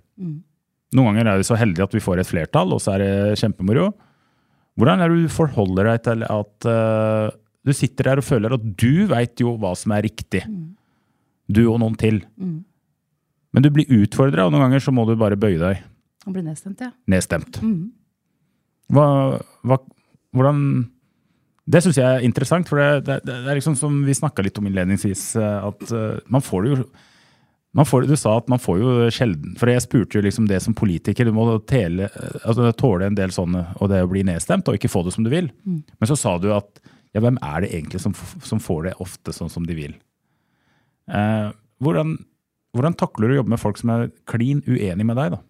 [0.96, 3.38] Noen ganger er vi så heldige at vi får et flertall, og så er det
[3.40, 3.90] kjempemoro.
[4.78, 7.28] Hvordan er det du forholder deg til at uh,
[7.66, 10.42] du sitter der og føler at du veit jo hva som er riktig?
[11.50, 12.22] Du og noen til.
[13.50, 15.80] Men du blir utfordra, og noen ganger så må du bare bøye deg
[16.26, 16.92] Og bli nedstemt, ja.
[17.10, 17.58] nedstemt.
[18.90, 19.06] Hva,
[19.66, 19.78] hva,
[20.36, 20.88] hvordan
[21.70, 24.58] Det syns jeg er interessant, for det, det, det er liksom som vi snakka litt
[24.58, 26.84] om innledningsvis, eh, at eh, man får det jo
[27.72, 30.58] man får, Du sa at man får jo sjelden For jeg spurte jo liksom det
[30.64, 31.28] som politiker.
[31.28, 32.08] Du må tele,
[32.42, 35.22] altså tåle en del sånne, og det å bli nedstemt, og ikke få det som
[35.22, 35.52] du vil.
[35.62, 36.80] Men så sa du at
[37.14, 38.14] ja, hvem er det egentlig som,
[38.46, 39.94] som får det ofte sånn som de vil?
[41.10, 41.48] Eh,
[41.82, 42.16] hvordan,
[42.76, 45.40] hvordan takler du å jobbe med folk som er klin uenig med deg, da?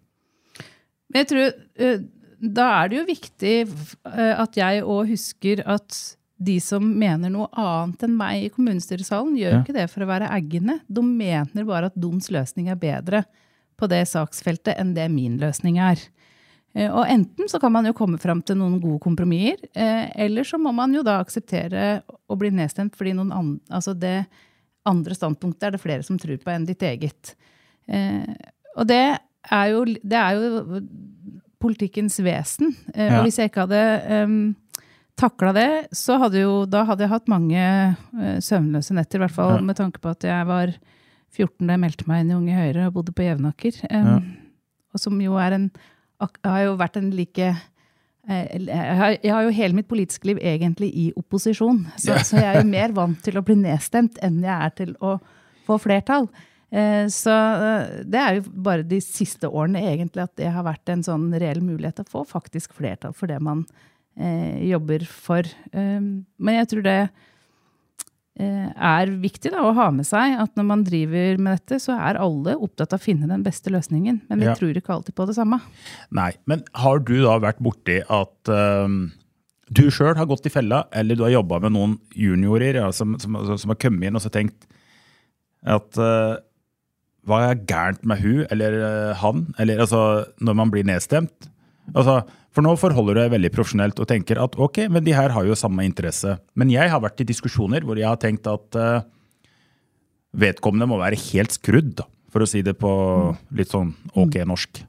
[1.16, 2.04] Jeg tror eh,
[2.40, 7.50] da er det jo viktig eh, at jeg òg husker at de som mener noe
[7.52, 9.60] annet enn meg i kommunestyresalen, gjør Ja.
[9.60, 10.78] ikke det for å være eggende.
[10.88, 13.24] De mener bare at deres løsning er bedre
[13.76, 16.00] på det saksfeltet enn det min løsning er.
[16.74, 20.42] Eh, Og enten så kan man jo komme fram til noen gode kompromisser, eh, eller
[20.44, 24.26] så må man jo da akseptere å bli nedstemt fordi noen andre, altså det
[24.86, 27.34] andre standpunktet er det flere som tror på enn ditt eget.
[28.78, 29.18] Og det
[29.50, 30.80] er jo, det er jo
[31.60, 32.74] politikkens vesen.
[32.94, 33.18] Eh, Ja.
[33.20, 34.54] Og hvis jeg ikke hadde um,
[35.20, 39.20] takla det, så hadde jo, da hadde jeg hatt mange uh, søvnløse netter.
[39.20, 39.60] I hvert fall Ja.
[39.60, 40.72] med tanke på at jeg var
[41.36, 43.82] 14 da jeg meldte meg inn i Unge Høyre og bodde på Jevnaker.
[43.90, 44.20] Um, Ja.
[44.90, 45.70] Og som jo er en
[46.44, 47.46] har jo vært en like
[48.28, 52.36] eh, jeg har, jeg har jo hele mitt politiske liv egentlig i opposisjon, så, så
[52.36, 55.14] jeg er jo mer vant til å bli nedstemt enn jeg er til å
[55.64, 56.26] få flertall.
[56.72, 60.88] Eh, Så eh, det er jo bare de siste årene egentlig at det har vært
[60.92, 63.64] en sånn reell mulighet til å få faktisk flertall for det man
[64.16, 65.42] eh, jobber for.
[65.72, 66.98] Um, Men jeg tror det
[68.40, 71.96] eh, er viktig da, å ha med seg at når man driver med dette, så
[71.98, 74.22] er alle opptatt av å finne den beste løsningen.
[74.30, 74.54] Men vi Ja.
[74.54, 75.60] tror ikke alltid på det samme.
[76.10, 79.10] Nei, men har du da vært borti at øhm,
[79.70, 83.18] du sjøl har gått i fella, eller du har jobba med noen juniorer ja, som,
[83.18, 84.66] som, som har kommet inn og så tenkt
[85.62, 86.38] at øh,
[87.30, 90.02] hva er gærent med hun eller eh, han, eller altså,
[90.42, 91.50] når man blir nedstemt?
[91.94, 92.20] Altså,
[92.54, 95.46] for nå forholder du deg veldig profesjonelt og tenker at ok, men de her har
[95.46, 96.36] jo samme interesse.
[96.58, 99.02] Men jeg har vært i diskusjoner hvor jeg har tenkt at uh,
[100.34, 102.90] vedkommende må være helt skrudd, for å si det på
[103.58, 104.82] litt sånn ok norsk.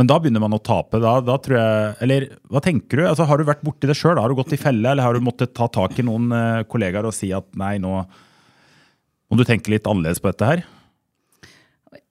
[0.00, 1.00] Men da begynner man å tape.
[1.04, 3.06] Da, da tror jeg, eller hva tenker du?
[3.10, 4.20] Altså, har du vært borti det sjøl?
[4.20, 7.08] Har du gått i felle, eller har du måttet ta tak i noen uh, kollegaer
[7.08, 10.64] og si at nei, nå må du tenke litt annerledes på dette her?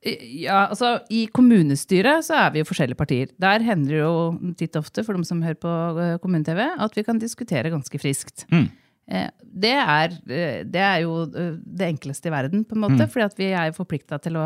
[0.06, 3.32] Ja, altså I kommunestyret så er vi jo forskjellige partier.
[3.42, 7.04] Der hender det jo titt ofte, for de som hører på eh, kommune-TV, at vi
[7.08, 8.46] kan diskutere ganske friskt.
[8.54, 8.68] Mm.
[9.12, 13.26] Eh, Det, er, eh, det er jo det enkleste i verden, på en måte, fordi
[13.26, 14.46] at vi er forplikta til å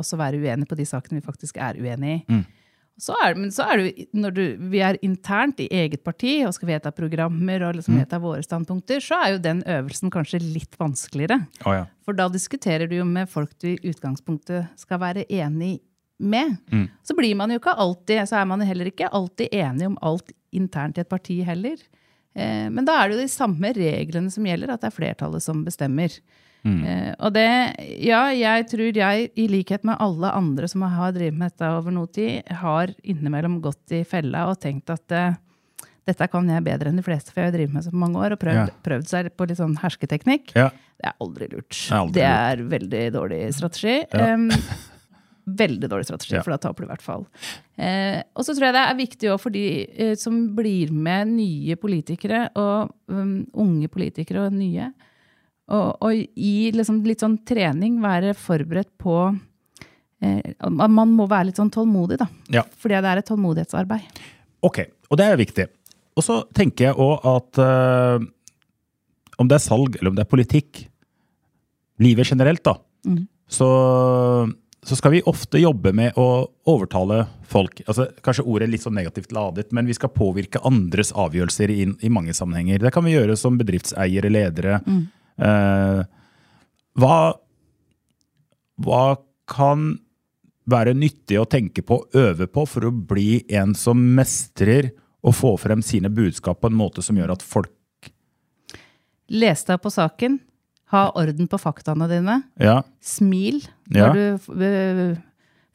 [0.00, 2.40] også være uenige på de sakene vi faktisk er uenige i.
[3.00, 6.52] Så er, men så er det når du, vi er internt i eget parti og
[6.52, 10.76] skal vedta programmer og liksom vedta våre standpunkter, så er jo den øvelsen kanskje litt
[10.80, 11.38] vanskeligere.
[11.64, 11.86] Oh, ja.
[12.04, 15.78] For da diskuterer du jo med folk du i utgangspunktet skal være enig
[16.20, 16.58] med.
[17.06, 20.34] Så blir man jo ikke alltid, så er man heller ikke alltid enig om alt
[20.52, 21.80] internt i et parti heller.
[22.34, 25.44] Eh, men da er det jo de samme reglene som gjelder, at det er flertallet
[25.44, 26.12] som bestemmer.
[26.64, 27.46] Eh, og det,
[28.04, 31.94] ja, jeg tror jeg, i likhet med alle andre som har drevet med dette over
[31.94, 35.38] noe tid, har innimellom gått i fella og tenkt at uh,
[36.08, 38.20] dette kan jeg bedre enn de fleste, for jeg har drevet med det så mange
[38.20, 38.78] år og prøvd, Ja.
[38.84, 40.54] prøvd seg på litt sånn hersketeknikk.
[40.56, 40.68] Ja.
[41.00, 41.76] Det er aldri lurt.
[41.90, 43.98] er aldri det er veldig dårlig strategi.
[44.12, 44.48] Um,
[45.50, 46.42] veldig dårlig strategi, Ja.
[46.42, 47.26] for da taper du i hvert fall.
[47.78, 49.64] Eh, og så tror jeg det er viktig også for de
[49.96, 54.92] eh, som blir med nye politikere, og um, unge politikere og nye,
[55.70, 59.16] og, og i liksom litt sånn trening være forberedt på
[60.24, 62.28] eh, Man må være litt sånn tålmodig, da.
[62.60, 62.64] Ja.
[62.82, 64.22] Fordi det er et tålmodighetsarbeid.
[64.66, 65.68] Ok, og det er viktig.
[66.18, 68.28] Og så tenker jeg òg at eh,
[69.40, 70.86] om det er salg eller om det er politikk,
[72.00, 72.74] livet generelt, da,
[73.50, 73.68] så,
[74.82, 76.26] så skal vi ofte jobbe med å
[76.70, 77.82] overtale folk.
[77.86, 81.88] Altså, kanskje ordet er litt så negativt ladet, men vi skal påvirke andres avgjørelser i,
[81.88, 82.80] i mange sammenhenger.
[82.84, 84.80] Det kan vi gjøre som bedriftseiere, ledere.
[84.80, 85.00] Eh,
[85.40, 87.16] hva,
[88.84, 89.04] hva
[89.50, 89.90] kan
[90.70, 94.92] være nyttig å tenke på og øve på for å bli en som mestrer
[95.26, 97.72] å få frem sine budskap på en måte som gjør at folk
[99.30, 100.40] Les deg på saken.
[100.90, 102.40] Ha orden på faktaene dine.
[102.58, 103.60] Ja, Smil
[103.94, 104.08] Ja.
[104.10, 104.38] du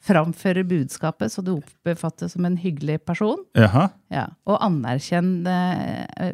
[0.06, 3.40] framfører budskapet, så du oppfattes som en hyggelig person.
[3.58, 3.88] jaha.
[4.14, 4.28] Ja.
[4.46, 6.30] Og anerkjenn eh,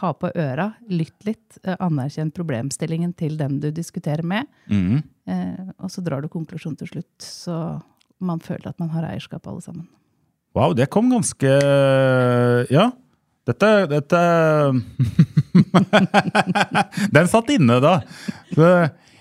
[0.00, 1.58] Ha på øra, lytt litt.
[1.64, 4.46] eh, anerkjenn problemstillingen til den du diskuterer med.
[4.70, 5.02] Mhm.
[5.28, 7.82] Eh, og så drar du konklusjonen til slutt, så
[8.20, 9.88] man føler at man har eierskap, alle sammen.
[10.56, 11.50] Wow, det kom ganske
[12.70, 12.90] Ja.
[13.48, 14.18] Dette, dette
[17.12, 17.94] Den satt inne, da.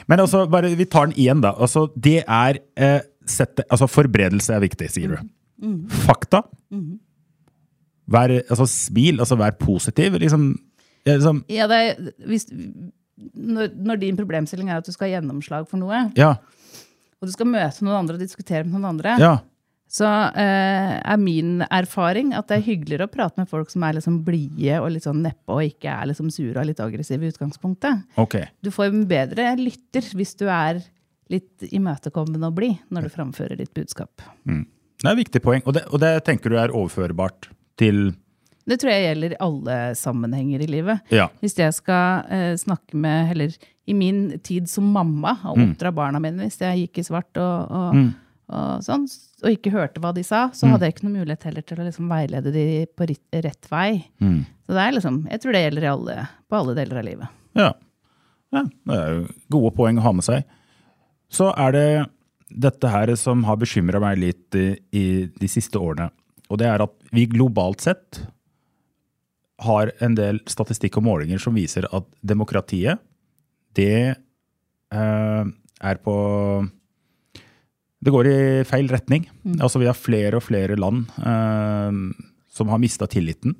[0.08, 1.52] Men altså, bare, vi tar den igjen, da.
[1.60, 5.28] Altså, det er eh, sette, altså, Forberedelse er viktig, sier du.
[6.06, 6.44] Fakta.
[8.08, 10.16] Vær, altså, smil, altså vær positiv.
[10.22, 10.48] Liksom,
[11.08, 12.48] liksom Ja, det er, hvis,
[13.36, 16.36] når, når din problemstilling er at du skal ha gjennomslag for noe, Ja.
[17.20, 19.34] og du skal møte noen andre og diskutere med noen andre, ja.
[19.92, 23.98] så eh, er min erfaring at det er hyggeligere å prate med folk som er
[23.98, 27.34] liksom blide og litt sånn neppe og ikke er liksom sure og litt aggressive i
[27.34, 28.06] utgangspunktet.
[28.16, 28.48] Okay.
[28.64, 30.80] Du får en bedre lytter hvis du er
[31.34, 34.24] litt imøtekommende å bli når du framfører ditt budskap.
[34.98, 38.16] Det er et viktig poeng, og det, og det tenker du er overførbart til
[38.68, 41.12] Det tror jeg gjelder alle sammenhenger i livet.
[41.14, 41.30] Ja.
[41.44, 43.54] Hvis jeg skal eh, snakke med, eller
[43.88, 47.72] i min tid som mamma, og oppdra barna mine, hvis jeg gikk i svart og,
[47.72, 48.02] og,
[48.52, 49.06] og sånn,
[49.46, 51.88] og ikke hørte hva de sa, så hadde jeg ikke noen mulighet heller til å
[51.88, 53.90] liksom veilede de på rett, rett vei.
[54.68, 56.16] Så det er liksom, jeg tror det gjelder i alle,
[56.50, 57.40] på alle deler av livet.
[57.56, 57.72] Ja.
[58.58, 58.66] ja.
[58.68, 60.44] Det er jo gode poeng å ha med seg.
[61.34, 61.90] Så er det
[62.48, 66.10] dette her som har bekymra meg litt i, i de siste årene.
[66.48, 68.22] Og det er at vi globalt sett
[69.66, 73.02] har en del statistikk og målinger som viser at demokratiet,
[73.78, 75.46] det eh,
[75.92, 76.16] er på
[77.98, 79.28] Det går i feil retning.
[79.60, 81.92] Altså Vi har flere og flere land eh,
[82.48, 83.56] som har mista tilliten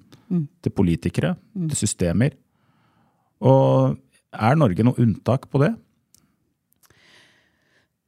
[0.62, 2.34] til politikere, til systemer.
[3.42, 3.98] Og
[4.34, 5.74] er Norge noe unntak på det?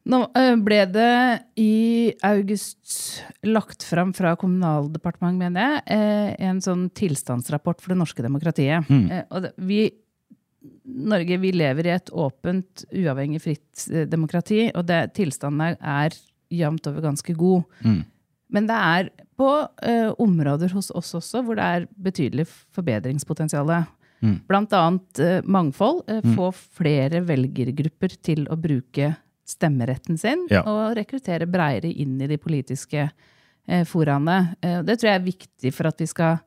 [0.10, 1.14] Nå eh, ble det
[1.62, 8.26] i august lagt fram fra Kommunaldepartementet, mener jeg, eh, en sånn tilstandsrapport for det norske
[8.26, 8.90] demokratiet.
[8.90, 9.10] Mm.
[9.36, 9.84] Og vi,
[11.10, 16.18] Norge vi lever i et åpent, uavhengig, fritt demokrati, og det, tilstanden er,
[16.50, 17.86] jevnt over ganske god.
[18.50, 23.70] Men det er på uh, områder hos oss også hvor det er betydelig forbedringspotensial.
[24.50, 26.02] Blant annet uh, mangfold.
[26.10, 29.14] Eh, Få flere velgergrupper til å bruke
[29.50, 30.62] stemmeretten sin, Ja.
[30.68, 33.10] og rekruttere breiere inn i de politiske
[33.68, 34.56] eh, foraene.
[34.62, 36.40] Eh, det tror jeg er viktig for at vi skal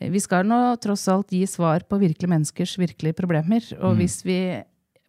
[0.00, 3.60] eh, Vi skal nå tross alt gi svar på virkelige menneskers virkelige problemer.
[3.82, 3.98] Og Mm.
[3.98, 4.40] hvis vi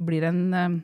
[0.02, 0.80] blir en eh,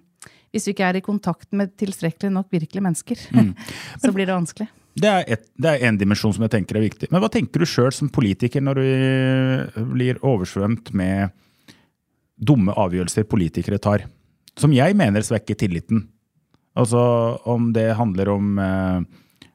[0.53, 3.55] Hvis vi ikke er i kontakt med tilstrekkelig nok virkelige mennesker, Mm.
[4.01, 4.67] så blir det vanskelig.
[4.95, 7.11] Det er, én en dimensjon som jeg tenker er viktig.
[7.11, 11.31] Men hva tenker du sjøl som politiker når du blir oversvømt med
[12.39, 14.05] dumme avgjørelser politikere tar?
[14.57, 16.05] Som jeg mener svekker tilliten.
[16.75, 17.01] Altså
[17.47, 19.01] om det handler om eh,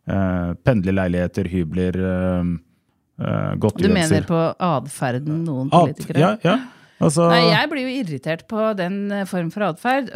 [0.08, 2.50] eh, pendlerleiligheter, hybler, eh,
[3.20, 6.18] eh, Du godtgjørelser mener på atferden noen At- politikere?
[6.20, 6.58] Ja, ja.
[7.00, 10.10] Altså, Nei, jeg blir jo irritert på den eh, form for atferd.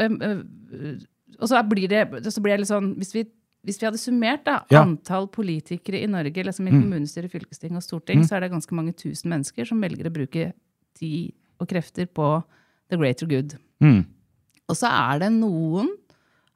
[1.40, 3.22] Og så blir det så blir jeg litt sånn Hvis vi,
[3.64, 4.82] hvis vi hadde summert da, Ja.
[4.84, 4.96] Mm.
[4.98, 8.92] antall politikere i Norge, liksom i kommunestyre, fylkesting og storting, så er det ganske mange
[8.92, 10.52] tusen mennesker som velger å bruke
[10.98, 12.42] tid og krefter på
[12.90, 13.56] the greater good.
[13.80, 14.04] mm,
[14.68, 15.88] Og så er det noen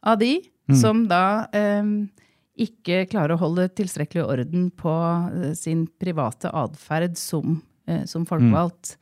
[0.03, 0.41] av de
[0.77, 2.11] som da øhm,
[2.59, 8.97] ikke klarer å holde tilstrekkelig orden på øh, sin private atferd som, øh, som folkevalgt.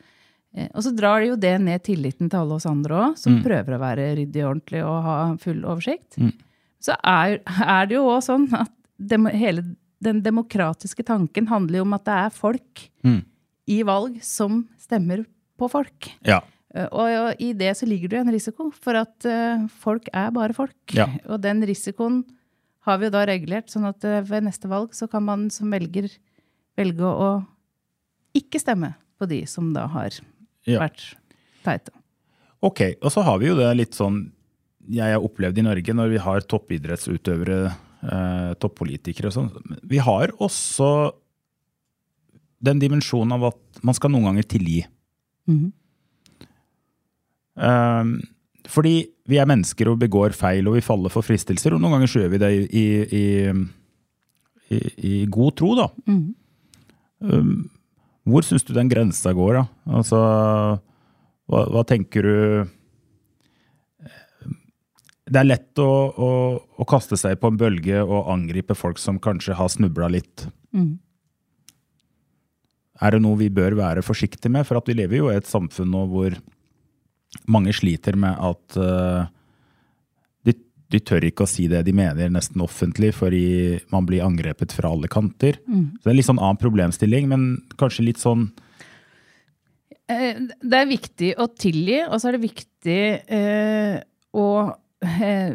[0.54, 3.40] Eh, Og så drar de jo det ned tilliten til alle oss andre òg, som
[3.42, 6.16] prøver å være ryddig og ordentlig og ha full oversikt.
[6.80, 9.64] Så er, er det jo òg sånn at dem, hele
[10.00, 12.86] den demokratiske tanken handler jo om at det er folk
[13.66, 15.24] i valg som stemmer
[15.58, 16.12] på folk.
[16.22, 16.40] ja.
[16.76, 20.30] Eh, Og, i det så ligger det jo en risiko for at eh, folk er
[20.36, 20.76] bare folk.
[20.96, 21.08] Ja.
[21.32, 22.22] Og den risikoen
[22.86, 25.72] har vi jo da regulert, sånn at eh, ved neste valg så kan man som
[25.74, 26.10] velger
[26.76, 27.30] velge å
[28.36, 30.12] ikke stemme på de som da har
[30.66, 30.80] Ja.
[30.82, 31.14] vært
[31.64, 31.92] teite.
[32.66, 34.32] Ok, og så har vi jo det litt sånn
[34.86, 37.58] jeg har opplevd i Norge når vi har toppidrettsutøvere,
[38.06, 39.48] eh, toppolitikere og sånn.
[39.82, 40.90] Vi har også
[42.62, 44.84] den dimensjonen av at man skal noen ganger tilgi.
[45.48, 45.72] Mhm.
[47.56, 48.10] Eh,
[48.66, 48.96] fordi
[49.30, 52.32] vi er mennesker og begår feil og vi faller for fristelser, og noen ganger gjør
[52.32, 53.24] vi det i, i,
[54.74, 55.88] i, i, god tro, da.
[57.16, 57.52] Um,
[58.26, 59.64] hvor syns du den grensa går, da?
[59.98, 60.18] Altså,
[61.46, 62.36] hva, hva tenker du
[65.26, 69.22] Det er lett å, å, å kaste seg på en bølge og angripe folk som
[69.22, 70.46] kanskje har snubla litt.
[73.02, 74.66] Er det noe vi bør være forsiktige med?
[74.68, 76.36] For at vi lever jo i et samfunn nå hvor
[77.46, 79.26] mange sliter med at uh,
[80.46, 80.54] de,
[80.92, 84.92] de tør ikke å si det de mener nesten offentlig, fordi man blir angrepet fra
[84.94, 85.58] alle kanter.
[85.66, 88.48] Så det er en litt sånn annen problemstilling, men kanskje litt sånn
[90.06, 93.96] Eh, Det er viktig å tilgi, og så er det viktig uh,
[94.36, 95.50] å uh,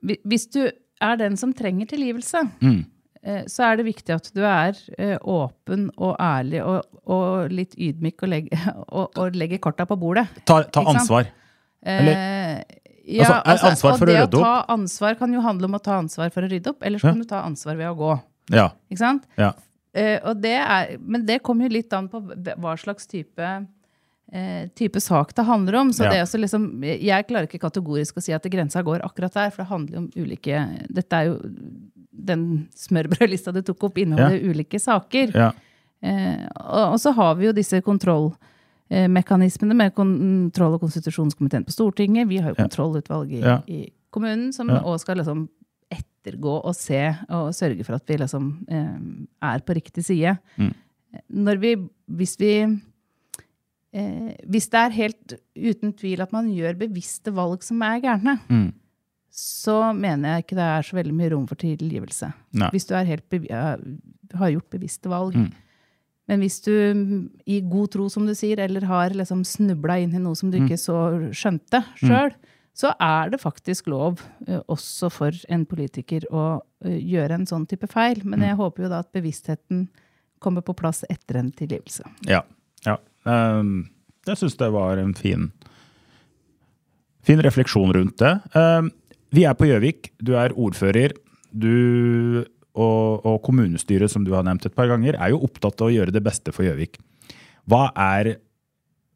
[0.00, 2.80] Hvis du er den som trenger tilgivelse, mm,
[3.48, 8.22] så er det viktig at du er eh, åpen og ærlig og, og litt ydmyk
[8.26, 8.58] og, legge,
[8.98, 10.26] og, og legger korta på bordet.
[10.44, 11.30] Ta, ta ansvar.
[11.84, 12.64] Eller ansvar.
[12.70, 15.74] Eh, Altså, er ansvar og for å det å ta ansvar kan jo handle om
[15.76, 17.12] å ta ansvar for å rydde opp, eller så Ja.
[17.12, 18.12] kan du ta ansvar ved å gå.
[18.54, 18.70] Ja.
[18.88, 19.26] Ikke sant?
[19.36, 19.50] ja.
[19.94, 23.60] Eh, og det er, men det kommer jo litt an på hva slags type, eh,
[24.74, 25.90] type sak det handler om.
[25.92, 26.10] Så Ja.
[26.10, 29.62] det også liksom, jeg klarer ikke kategorisk å si at grensa går akkurat der, for
[29.62, 31.38] det handler jo om ulike Dette er jo
[32.12, 35.30] den smørbrødlista du tok opp, inneholder ulike saker.
[35.34, 35.52] ja.
[36.02, 37.80] Eh, og, og så har vi jo disse
[38.90, 42.28] kontrollmekanismene med kontroll- og konstitusjonskomiteen på Stortinget.
[42.28, 42.64] Vi har jo Ja.
[42.66, 44.80] kontrollutvalg i, i kommunen som Ja.
[44.80, 45.48] også skal liksom
[45.90, 48.98] ettergå og se og sørge for at vi liksom eh,
[49.42, 50.38] er på riktig side.
[50.58, 50.74] Mm.
[51.32, 51.76] Når vi,
[52.10, 52.80] hvis vi
[53.94, 58.38] eh, Hvis det er helt uten tvil at man gjør bevisste valg som er gærne,
[58.50, 58.72] Mm.
[59.30, 62.32] så mener jeg ikke det er så veldig mye rom for tilgivelse.
[62.54, 62.68] Nei.
[62.70, 65.34] Hvis du har gjort bevisste valg.
[65.34, 65.52] Mm.
[66.28, 70.14] Men hvis du mm, i god tro, som du sier, eller har liksom snubla inn
[70.14, 70.66] i noe som du Mm.
[70.68, 72.32] ikke så skjønte sjøl,
[72.74, 77.66] så er det faktisk lov eh, også for en politiker å eh, gjøre en sånn
[77.68, 78.22] type feil.
[78.24, 78.30] Mm.
[78.30, 79.88] Men jeg håper jo da at bevisstheten
[80.40, 82.02] kommer på plass etter en tilgivelse.
[82.26, 82.40] Ja.
[83.24, 83.90] Um,
[84.28, 85.48] jeg syns det var en fin,
[87.24, 88.34] fin refleksjon rundt det.
[88.56, 88.90] Um,
[89.34, 90.12] vi er på Gjøvik.
[90.22, 91.16] Du er ordfører.
[91.54, 95.90] Du og, og kommunestyret, som du har nevnt et par ganger, er jo opptatt av
[95.90, 96.98] å gjøre det beste for Gjøvik.
[97.70, 97.86] Hva,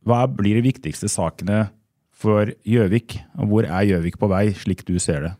[0.06, 1.66] hva blir de viktigste sakene
[2.14, 3.18] for Gjøvik?
[3.42, 5.34] Og hvor er Gjøvik på vei, slik du ser det?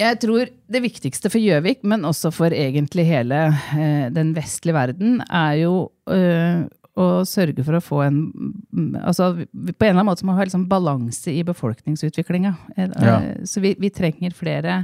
[0.00, 3.40] Jeg tror det viktigste for Gjøvik, men også for egentlig hele
[3.76, 5.74] eh, den vestlige verden, er jo
[6.10, 6.64] eh,
[7.00, 10.42] å sørge for å få en mm, altså På en eller annen måte må vi
[10.42, 12.54] ha liksom balanse i befolkningsutviklinga.
[12.76, 13.20] Eh, Ja.
[13.44, 14.82] Så vi, vi trenger flere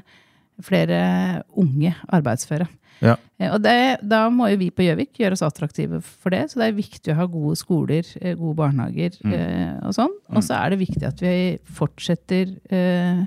[0.65, 2.65] flere unge arbeidsføre.
[3.05, 3.17] Ja.
[3.53, 6.47] Og det, da må jo vi på Gjøvik gjøre oss attraktive for det.
[6.49, 10.15] Så det er viktig å ha gode skoler, gode barnehager eh, og sånn.
[10.33, 11.35] Og så er det viktig at vi
[11.77, 13.27] fortsetter eh,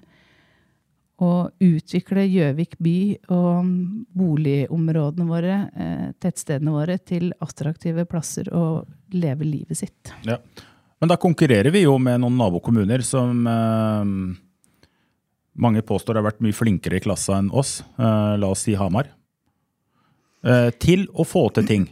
[1.19, 2.99] å utvikle Gjøvik by
[3.35, 3.69] og
[4.15, 10.13] boligområdene våre, eh, tettstedene våre, til attraktive plasser å leve livet sitt.
[10.23, 10.39] Ja.
[10.99, 14.13] Men da konkurrerer vi jo med noen nabokommuner som eh,
[15.59, 17.79] mange påstår har vært mye flinkere i klassa enn oss.
[17.99, 19.11] Eh, la oss si Hamar.
[20.43, 21.87] Eh, til å få til ting.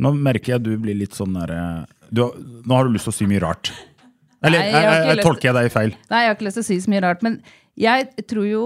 [0.00, 1.82] Nå merker jeg du blir litt sånn der eh,
[2.14, 2.28] Nå
[2.70, 3.72] har du lyst til å si mye rart.
[4.44, 5.94] Eller jeg eh, eh, lyst- tolker jeg deg feil?
[6.10, 7.40] Nei, jeg har ikke lyst til å si så mye rart, men
[7.80, 8.64] jeg tror jo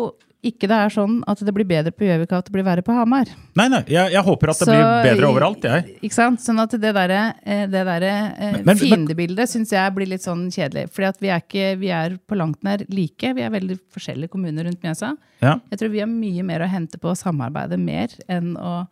[0.49, 2.95] ikke det er sånn at det blir bedre på Gjøvik at det blir verre på
[2.95, 3.27] Hamar.
[3.59, 5.97] Nei, nei, jeg, jeg håper at det Så- blir bedre overalt, jeg.
[6.07, 6.39] Ikke sant?
[6.45, 10.47] Sånn at det derre eh, det derre, eh, men- fiendebildet syns jeg blir litt sånn
[10.55, 10.93] kjedelig.
[10.95, 13.35] Fordi at vi er, ikke, vi er på langt nær like.
[13.35, 15.17] Vi er veldig forskjellige kommuner rundt Mjøsa.
[15.43, 15.57] Ja.
[15.73, 18.87] Jeg tror vi har mye mer å hente på å samarbeide mer enn å,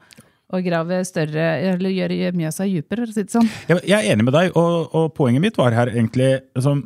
[0.54, 3.48] å grave større Eller gjøre Mjøsa dypere, for å si det sånn.
[3.66, 6.84] Jeg, jeg er enig med deg, og, og poenget mitt var her egentlig liksom,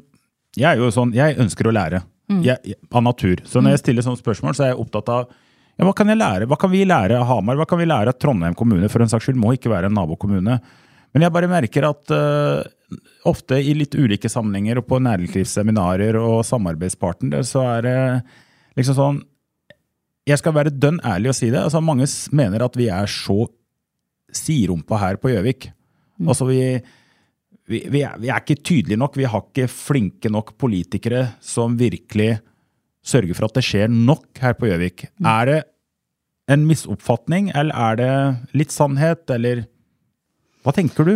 [0.57, 2.43] Jeg er jo sånn, jeg ønsker å lære mm.
[2.47, 3.45] jeg, av natur.
[3.45, 5.31] Så når jeg stiller sånne spørsmål, så er jeg opptatt av
[5.81, 6.49] ja, hva kan jeg lære?
[6.51, 7.57] Hva kan vi lære av Hamar?
[7.57, 8.89] Hva kan vi lære av Trondheim kommune?
[8.93, 10.59] For en saks skyld må ikke være en nabokommune.
[11.11, 12.61] Men jeg bare merker at uh,
[13.31, 17.97] ofte i litt ulike sammenhenger og på næringslivsseminarer og samarbeidspartnere, så er det
[18.79, 19.23] liksom sånn
[20.31, 21.59] Jeg skal være dønn ærlig og si det.
[21.61, 23.45] altså Mange mener at vi er så
[24.31, 25.71] siderumpa her på Gjøvik.
[26.21, 26.61] Altså vi,
[27.71, 29.19] vi, vi, er, vi er ikke tydelige nok.
[29.19, 32.39] Vi har ikke flinke nok politikere som virkelig
[33.03, 35.09] sørger for at det skjer nok her på Gjøvik.
[35.25, 35.59] Er det
[36.51, 38.13] en misoppfatning, eller er det
[38.59, 39.65] litt sannhet, eller
[40.65, 41.15] hva tenker du?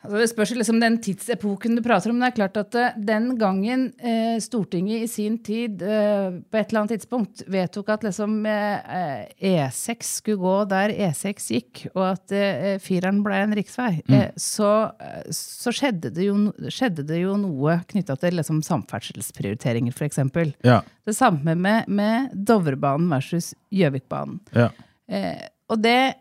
[0.00, 2.20] Altså det spørs liksom den tidsepoken du prater om.
[2.22, 6.70] Det er klart at eh, Den gangen eh, Stortinget i sin tid eh, på et
[6.70, 12.34] eller annet tidspunkt vedtok at liksom eh, E6 skulle gå der E6 gikk, og at
[12.80, 14.70] fireren ble en riksvei, eh, så,
[15.36, 16.36] så skjedde, det jo,
[16.72, 20.22] skjedde det jo noe knytta til liksom samferdselsprioriteringer, f.eks.
[20.64, 24.40] Ja, Det samme med, med Dovrebanen versus Gjøvikbanen.
[24.56, 24.70] ja.
[25.70, 26.14] Og det,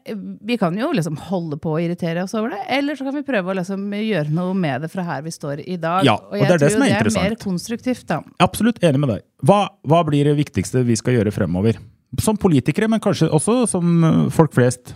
[0.46, 3.24] Vi kan jo liksom holde på å irritere oss over det, eller så kan vi
[3.26, 6.04] prøve å liksom gjøre noe med det fra her vi står i dag.
[6.06, 8.06] Ja, og det er det tror som er det er mer konstruktivt.
[8.08, 8.22] da.
[8.46, 9.24] Absolutt enig med deg.
[9.44, 11.80] Hva, hva blir det viktigste vi skal gjøre fremover?
[12.22, 14.94] Som politikere, men kanskje også som eh, folk flest.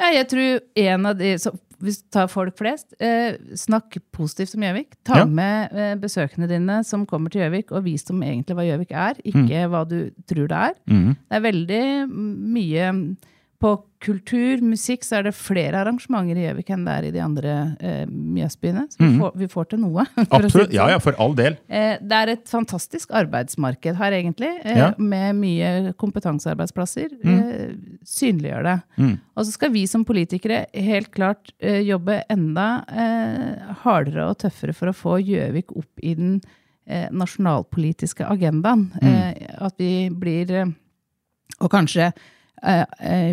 [0.00, 4.54] Ja, jeg tror en av de, så Hvis du tar folk flest, eh, snakk positivt
[4.56, 4.94] om Gjøvik.
[5.04, 5.24] Ta Ja.
[5.26, 9.14] med eh, besøkende dine som kommer til Gjøvik, og vis dem egentlig hva Gjøvik er,
[9.20, 9.70] ikke Mm.
[9.70, 10.74] hva du tror det er.
[10.86, 13.16] Det er veldig mye
[13.64, 13.70] På
[14.04, 17.52] kultur, musikk, så er det flere arrangementer i Gjøvik enn det er i de andre
[17.80, 18.82] eh, Mjøsbyene.
[18.92, 20.04] Så vi, får, vi får til noe.
[20.18, 20.26] Mm.
[20.36, 20.74] Absolutt.
[20.76, 20.92] Ja, sånn.
[20.92, 21.56] ja, for all del.
[21.72, 24.90] Eh, Det er et fantastisk arbeidsmarked her, egentlig, eh, Ja.
[24.98, 27.14] med mye kompetansearbeidsplasser.
[27.24, 27.96] Mm.
[28.04, 28.76] Synliggjør det.
[29.36, 34.76] Og så skal vi som politikere helt klart eh, jobbe enda eh, hardere og tøffere
[34.76, 36.36] for å få Gjøvik opp i den
[37.16, 38.90] nasjonalpolitiske agendaen.
[39.00, 40.50] Eh, At vi blir
[41.62, 42.10] Og kanskje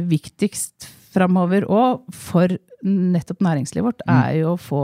[0.08, 2.54] viktigst framover òg, for
[2.88, 4.84] nettopp næringslivet vårt, er jo å få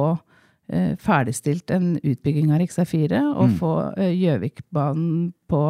[0.72, 2.84] eh, ferdigstilt en utbygging av rv.
[2.86, 5.62] 4 og få eh, Gjøvikbanen på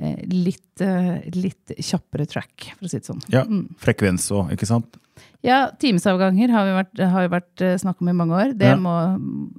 [0.00, 3.20] eh, litt, eh, litt kjappere track, for å si det sånn.
[3.32, 3.44] Ja,
[3.84, 4.96] Frekvens òg, ikke sant?
[5.44, 8.54] Ja, timesavganger har, vi vært, vært eh, snakk om i mange år.
[8.58, 8.78] Det, Ja.
[8.80, 8.94] må,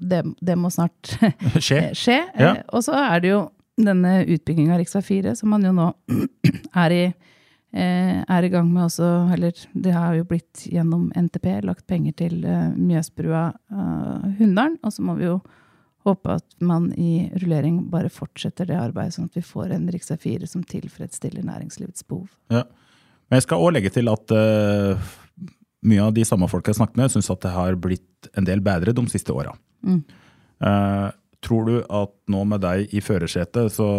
[0.02, 1.14] det, det må snart
[1.62, 1.92] Skje.
[2.02, 2.18] skje.
[2.34, 2.56] Ja.
[2.56, 3.44] Eh, Og så er det jo
[3.78, 4.98] denne utbygginga av rv.
[5.06, 5.88] 4, som man jo nå
[6.84, 7.14] er i, eh,
[7.84, 12.46] er i gang med også, eller det har jo blitt gjennom NTP lagt penger til
[12.48, 14.78] eh, Mjøsbrua uh, Hunndalen.
[14.86, 15.40] Og så må vi jo
[16.06, 20.02] håpe at man i rullering bare fortsetter det arbeidet, sånn at vi får en rv.
[20.22, 22.30] 4 som tilfredsstiller næringslivets behov.
[22.54, 22.64] Ja.
[23.26, 25.14] Men jeg skal òg legge til at eh,
[25.90, 28.62] mye av de samme folka jeg snakket med, syns at det har blitt en del
[28.66, 29.56] bedre de siste åra.
[29.86, 31.08] Eh,
[31.46, 33.90] tror du at nå med deg i førersetet, så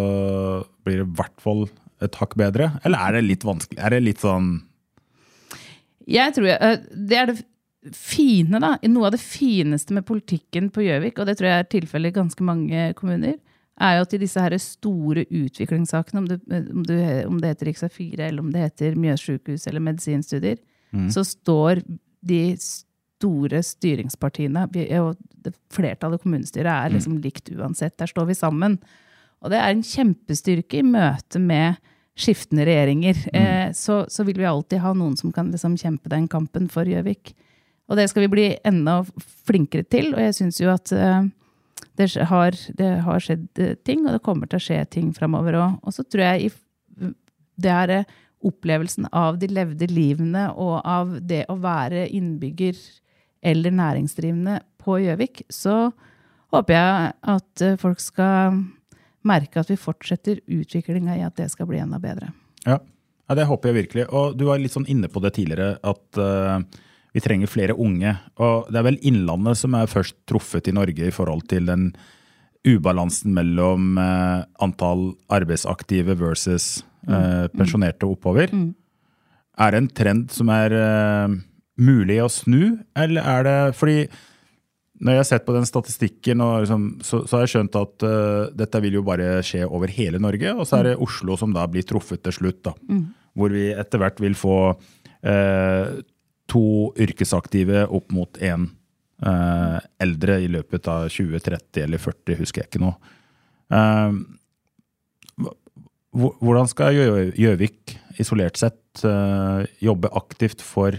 [0.86, 1.66] blir det i hvert fall
[2.04, 2.70] et hakk bedre?
[2.84, 3.80] Eller er det litt vanskelig?
[3.80, 4.60] Er det litt sånn
[6.06, 7.42] Jeg tror jeg, eh, Det er det
[7.94, 8.76] fine, da.
[8.82, 12.18] Noe av det fineste med politikken på Gjøvik, og det tror jeg er tilfellet i
[12.18, 13.36] ganske mange kommuner,
[13.78, 17.70] er jo at i disse her store utviklingssakene, om det, om det, om det heter
[17.70, 20.58] Riksa 4, eller om det heter Mjøssykehus eller medisinstudier,
[21.12, 21.82] så står
[22.26, 24.66] de store styringspartiene
[25.02, 25.16] og
[25.70, 27.94] Flertallet i kommunestyret er liksom likt uansett.
[28.00, 28.80] Der står vi sammen.
[29.46, 31.78] Og det er en kjempestyrke i møte med
[32.18, 33.18] skiftende regjeringer.
[33.36, 36.88] Eh, så, så vil vi alltid ha noen som kan liksom kjempe den kampen for
[36.88, 37.34] Gjøvik.
[37.86, 39.02] Og det skal vi bli enda
[39.46, 40.10] flinkere til.
[40.14, 41.28] Og jeg syns jo at eh,
[42.00, 45.60] det har, det har skjedd eh, ting, og det kommer til å skje ting framover
[45.60, 45.76] òg.
[45.86, 47.12] Og så tror jeg i,
[47.62, 47.94] det er
[48.46, 52.80] opplevelsen av de levde livene og av det å være innbygger
[53.46, 55.92] eller næringsdrivende på Gjøvik, så
[56.54, 58.58] håper jeg at folk skal
[59.26, 62.32] merke at vi fortsetter utviklinga i at det skal bli enda bedre.
[62.66, 62.78] Ja.
[62.78, 64.08] ja, det håper jeg virkelig.
[64.10, 66.60] Og du var litt sånn inne på det tidligere, at uh,
[67.16, 68.16] vi trenger flere unge.
[68.42, 71.90] Og det er vel Innlandet som er først truffet i Norge i forhold til den
[72.66, 78.50] ubalansen mellom uh, antall arbeidsaktive versus uh, pensjonerte oppover.
[78.50, 78.72] Mm.
[79.56, 80.74] Er det en trend som er
[81.80, 84.02] mulig å snu, eller er det fordi
[84.96, 88.48] når jeg har sett på den statistikken, liksom, så, så, har jeg skjønt at uh,
[88.56, 90.54] dette vil jo bare skje over hele Norge.
[90.56, 91.02] Og så er det mm.
[91.04, 92.62] Oslo som da blir truffet til slutt.
[92.64, 93.02] da, mm.
[93.36, 95.86] Hvor vi etter hvert vil få uh,
[96.48, 96.66] to
[97.02, 98.68] yrkesaktive opp mot én
[99.26, 102.94] uh, eldre i løpet av 2030 eller 40, husker jeg ikke nå.
[106.16, 106.96] hvordan skal
[107.36, 109.02] Gjøvik isolert sett
[109.82, 110.94] jobbe aktivt for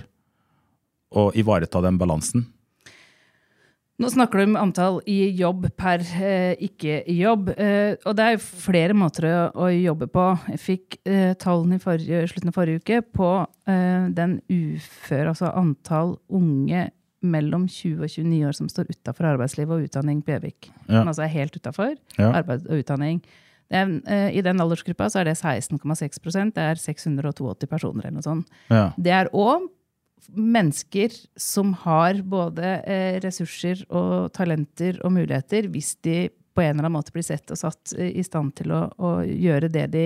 [1.16, 2.44] å ivareta den balansen?
[3.98, 7.48] Nå snakker du om antall i jobb per eh, ikke-jobb.
[7.58, 10.26] Eh, og det er flere måter å, å jobbe på.
[10.54, 13.32] Jeg fikk eh, tallene i forrige, slutten av forrige uke på
[13.66, 16.92] eh, den uføre, altså antall unge
[17.26, 20.70] mellom 20 og 29 år som står utafor arbeidsliv og utdanning på Gjøvik.
[20.86, 21.00] Ja.
[21.00, 22.30] Som altså er helt utafor ja.
[22.30, 23.24] arbeid og utdanning.
[23.74, 28.28] Den, eh, I den aldersgruppa så er det 16,6% Det er 682 personer eller noe
[28.30, 28.54] sånt.
[28.70, 28.92] Ja.
[28.96, 29.66] Det er òg
[30.28, 36.88] mennesker som har både eh, ressurser og talenter og muligheter, hvis de på en eller
[36.88, 40.06] annen måte blir sett og satt eh, i stand til å, å gjøre det de,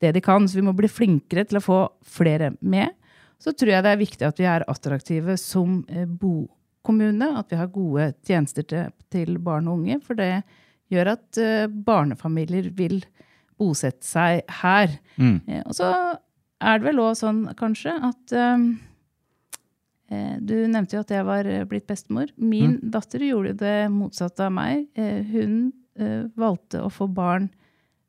[0.00, 0.48] det de, kan.
[0.48, 2.96] Så vi må bli flinkere til å få flere med.
[3.40, 7.32] Så tror jeg det er viktig at vi er attraktive som eh, bokommune.
[7.40, 10.00] At vi har gode tjenester til, til, barn og unge.
[10.06, 10.32] For det
[10.90, 11.38] gjør at
[11.86, 12.96] barnefamilier vil
[13.60, 14.96] bosette seg her.
[15.20, 15.36] Mm.
[15.60, 15.90] og så
[16.58, 18.34] er det vel òg sånn, kanskje, at
[20.40, 22.32] du nevnte jo at jeg var eh, blitt bestemor.
[22.36, 22.90] Min mm.
[22.94, 24.88] datter gjorde det motsatte av meg.
[24.98, 25.70] Eh, hun
[26.38, 27.50] valgte å få barn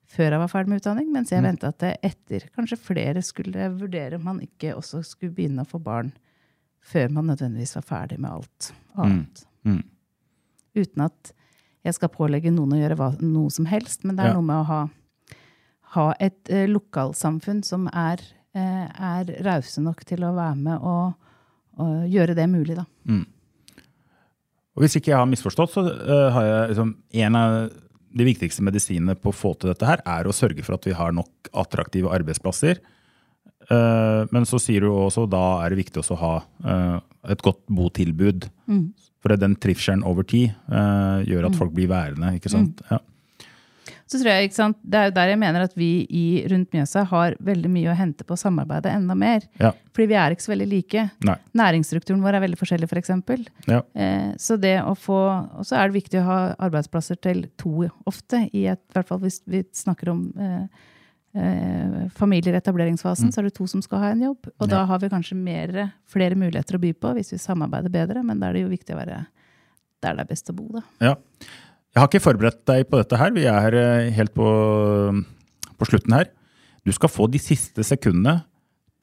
[0.08, 1.48] før jeg var ferdig med utdanning, mens jeg mm.
[1.50, 5.82] venta at etter kanskje flere skulle vurdere om man ikke også skulle begynne å få
[5.84, 6.14] barn
[6.82, 9.44] før man nødvendigvis var ferdig med alt annet.
[9.64, 9.76] Mm.
[9.76, 9.84] Mm.
[10.82, 11.34] Uten at
[11.86, 14.38] jeg skal pålegge noen å gjøre hva, noe som helst, men det er ja.
[14.38, 14.82] noe med å ha,
[15.96, 18.22] ha et uh, lokalsamfunn som er,
[18.58, 21.31] uh, er rause nok til å være med og
[21.80, 22.86] gjøre det mulig, da.
[23.10, 23.26] Mm.
[24.76, 26.96] Og Hvis ikke jeg har misforstått, så uh, har jeg liksom,
[27.26, 27.58] en av
[28.12, 30.96] de viktigste medisinene på å få til dette her, er å sørge for at vi
[30.96, 32.82] har nok attraktive arbeidsplasser.
[33.70, 36.98] Uh, men så sier du også da er det viktig å ha uh,
[37.32, 38.50] et godt botilbud.
[38.72, 38.90] Mm.
[39.22, 40.50] For den trivselen over tid
[41.30, 41.58] gjør at mm.
[41.60, 42.32] folk blir værende.
[42.40, 42.80] ikke sant?
[42.88, 42.96] Mm.
[42.96, 43.04] Ja
[44.12, 46.74] så tror jeg, ikke sant, Det er jo der jeg mener at vi i Rundt
[46.76, 49.46] Mjøsa har veldig mye å hente på å samarbeide enda mer.
[49.62, 49.72] Ja.
[49.96, 51.04] Fordi vi er ikke så veldig like.
[51.30, 51.38] Nei.
[51.56, 52.92] Næringsstrukturen vår er veldig forskjellig, f.eks.
[52.92, 53.46] For eksempel.
[53.72, 53.80] ja.
[53.96, 55.22] eh, så det å få,
[55.62, 58.44] Og så er det viktig å ha arbeidsplasser til to ofte.
[58.52, 60.86] I et, hvert fall hvis vi snakker om eh,
[61.40, 63.32] eh, familier i etableringsfasen, mm.
[63.32, 64.52] så er det to som skal ha en jobb.
[64.58, 64.74] Og ja.
[64.76, 65.78] da har vi kanskje mer,
[66.12, 68.28] flere muligheter å by på hvis vi samarbeider bedre.
[68.28, 69.24] Men da er det jo viktig å være
[70.02, 70.68] der det er best å bo.
[70.76, 70.84] da.
[71.00, 71.16] Ja.
[71.92, 73.34] Jeg har ikke forberedt deg på dette her.
[73.36, 74.48] Vi er eh, helt på,
[75.76, 76.30] på slutten her.
[76.88, 78.42] Du skal få de siste sekundene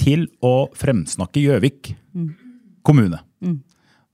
[0.00, 2.30] til å fremsnakke Gjøvik mm.
[2.86, 3.20] kommune.
[3.44, 3.58] Mm.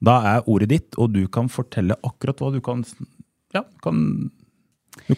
[0.04, 2.82] Da er ordet ditt, og du kan fortelle akkurat hva du kan
[3.54, 4.02] Ja, kan
[5.06, 5.14] du.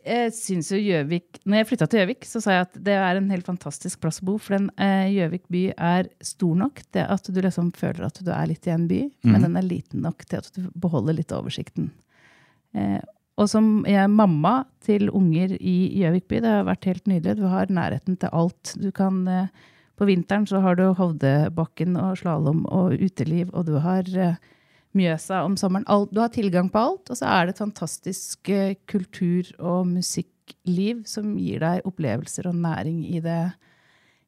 [0.00, 2.94] Jeg synes syns jo Gjøvik Når jeg flytta til Gjøvik, så sa jeg at det
[2.96, 4.36] er en helt fantastisk plass å bo.
[4.40, 8.30] For den eh, Gjøvik by er stor nok til at du liksom føler at du
[8.32, 9.02] er litt i en by.
[9.20, 9.32] Mm.
[9.32, 11.90] Men den er liten nok til at du beholder litt oversikten.
[12.72, 13.00] Eh,
[13.40, 17.38] og som jeg er mamma til unger i Gjøvik by, det har vært helt nydelig.
[17.40, 18.74] Du har nærheten til alt.
[18.80, 19.68] Du kan eh,
[20.00, 24.40] På vinteren så har du Hovdebakken og slalåm og uteliv, og du har eh,
[24.96, 25.86] Mjøsa om sommeren.
[26.10, 31.04] du har tilgang på alt, og så er det et fantastisk eh, kultur- og musikkliv
[31.06, 33.52] som gir deg opplevelser og næring i det,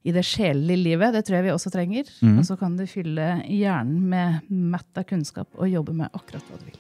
[0.06, 1.12] i det sjelelige livet.
[1.14, 2.06] Det tror jeg vi også trenger.
[2.22, 2.38] Mm.
[2.38, 6.62] Og så kan du fylle hjernen med matt av kunnskap og jobbe med akkurat hva
[6.62, 6.78] du vil.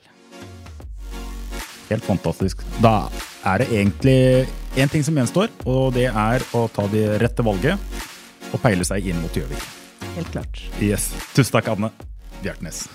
[1.90, 2.62] Helt fantastisk.
[2.80, 3.10] Da
[3.44, 4.46] er det egentlig
[4.78, 7.76] én ting som gjenstår, og det er å ta det rette valget
[8.52, 9.68] og peile seg inn mot Gjøvik.
[10.14, 10.66] Helt klart.
[10.78, 11.10] Yes.
[11.34, 11.90] Tusen takk, Anne
[12.42, 12.86] Bjartnes.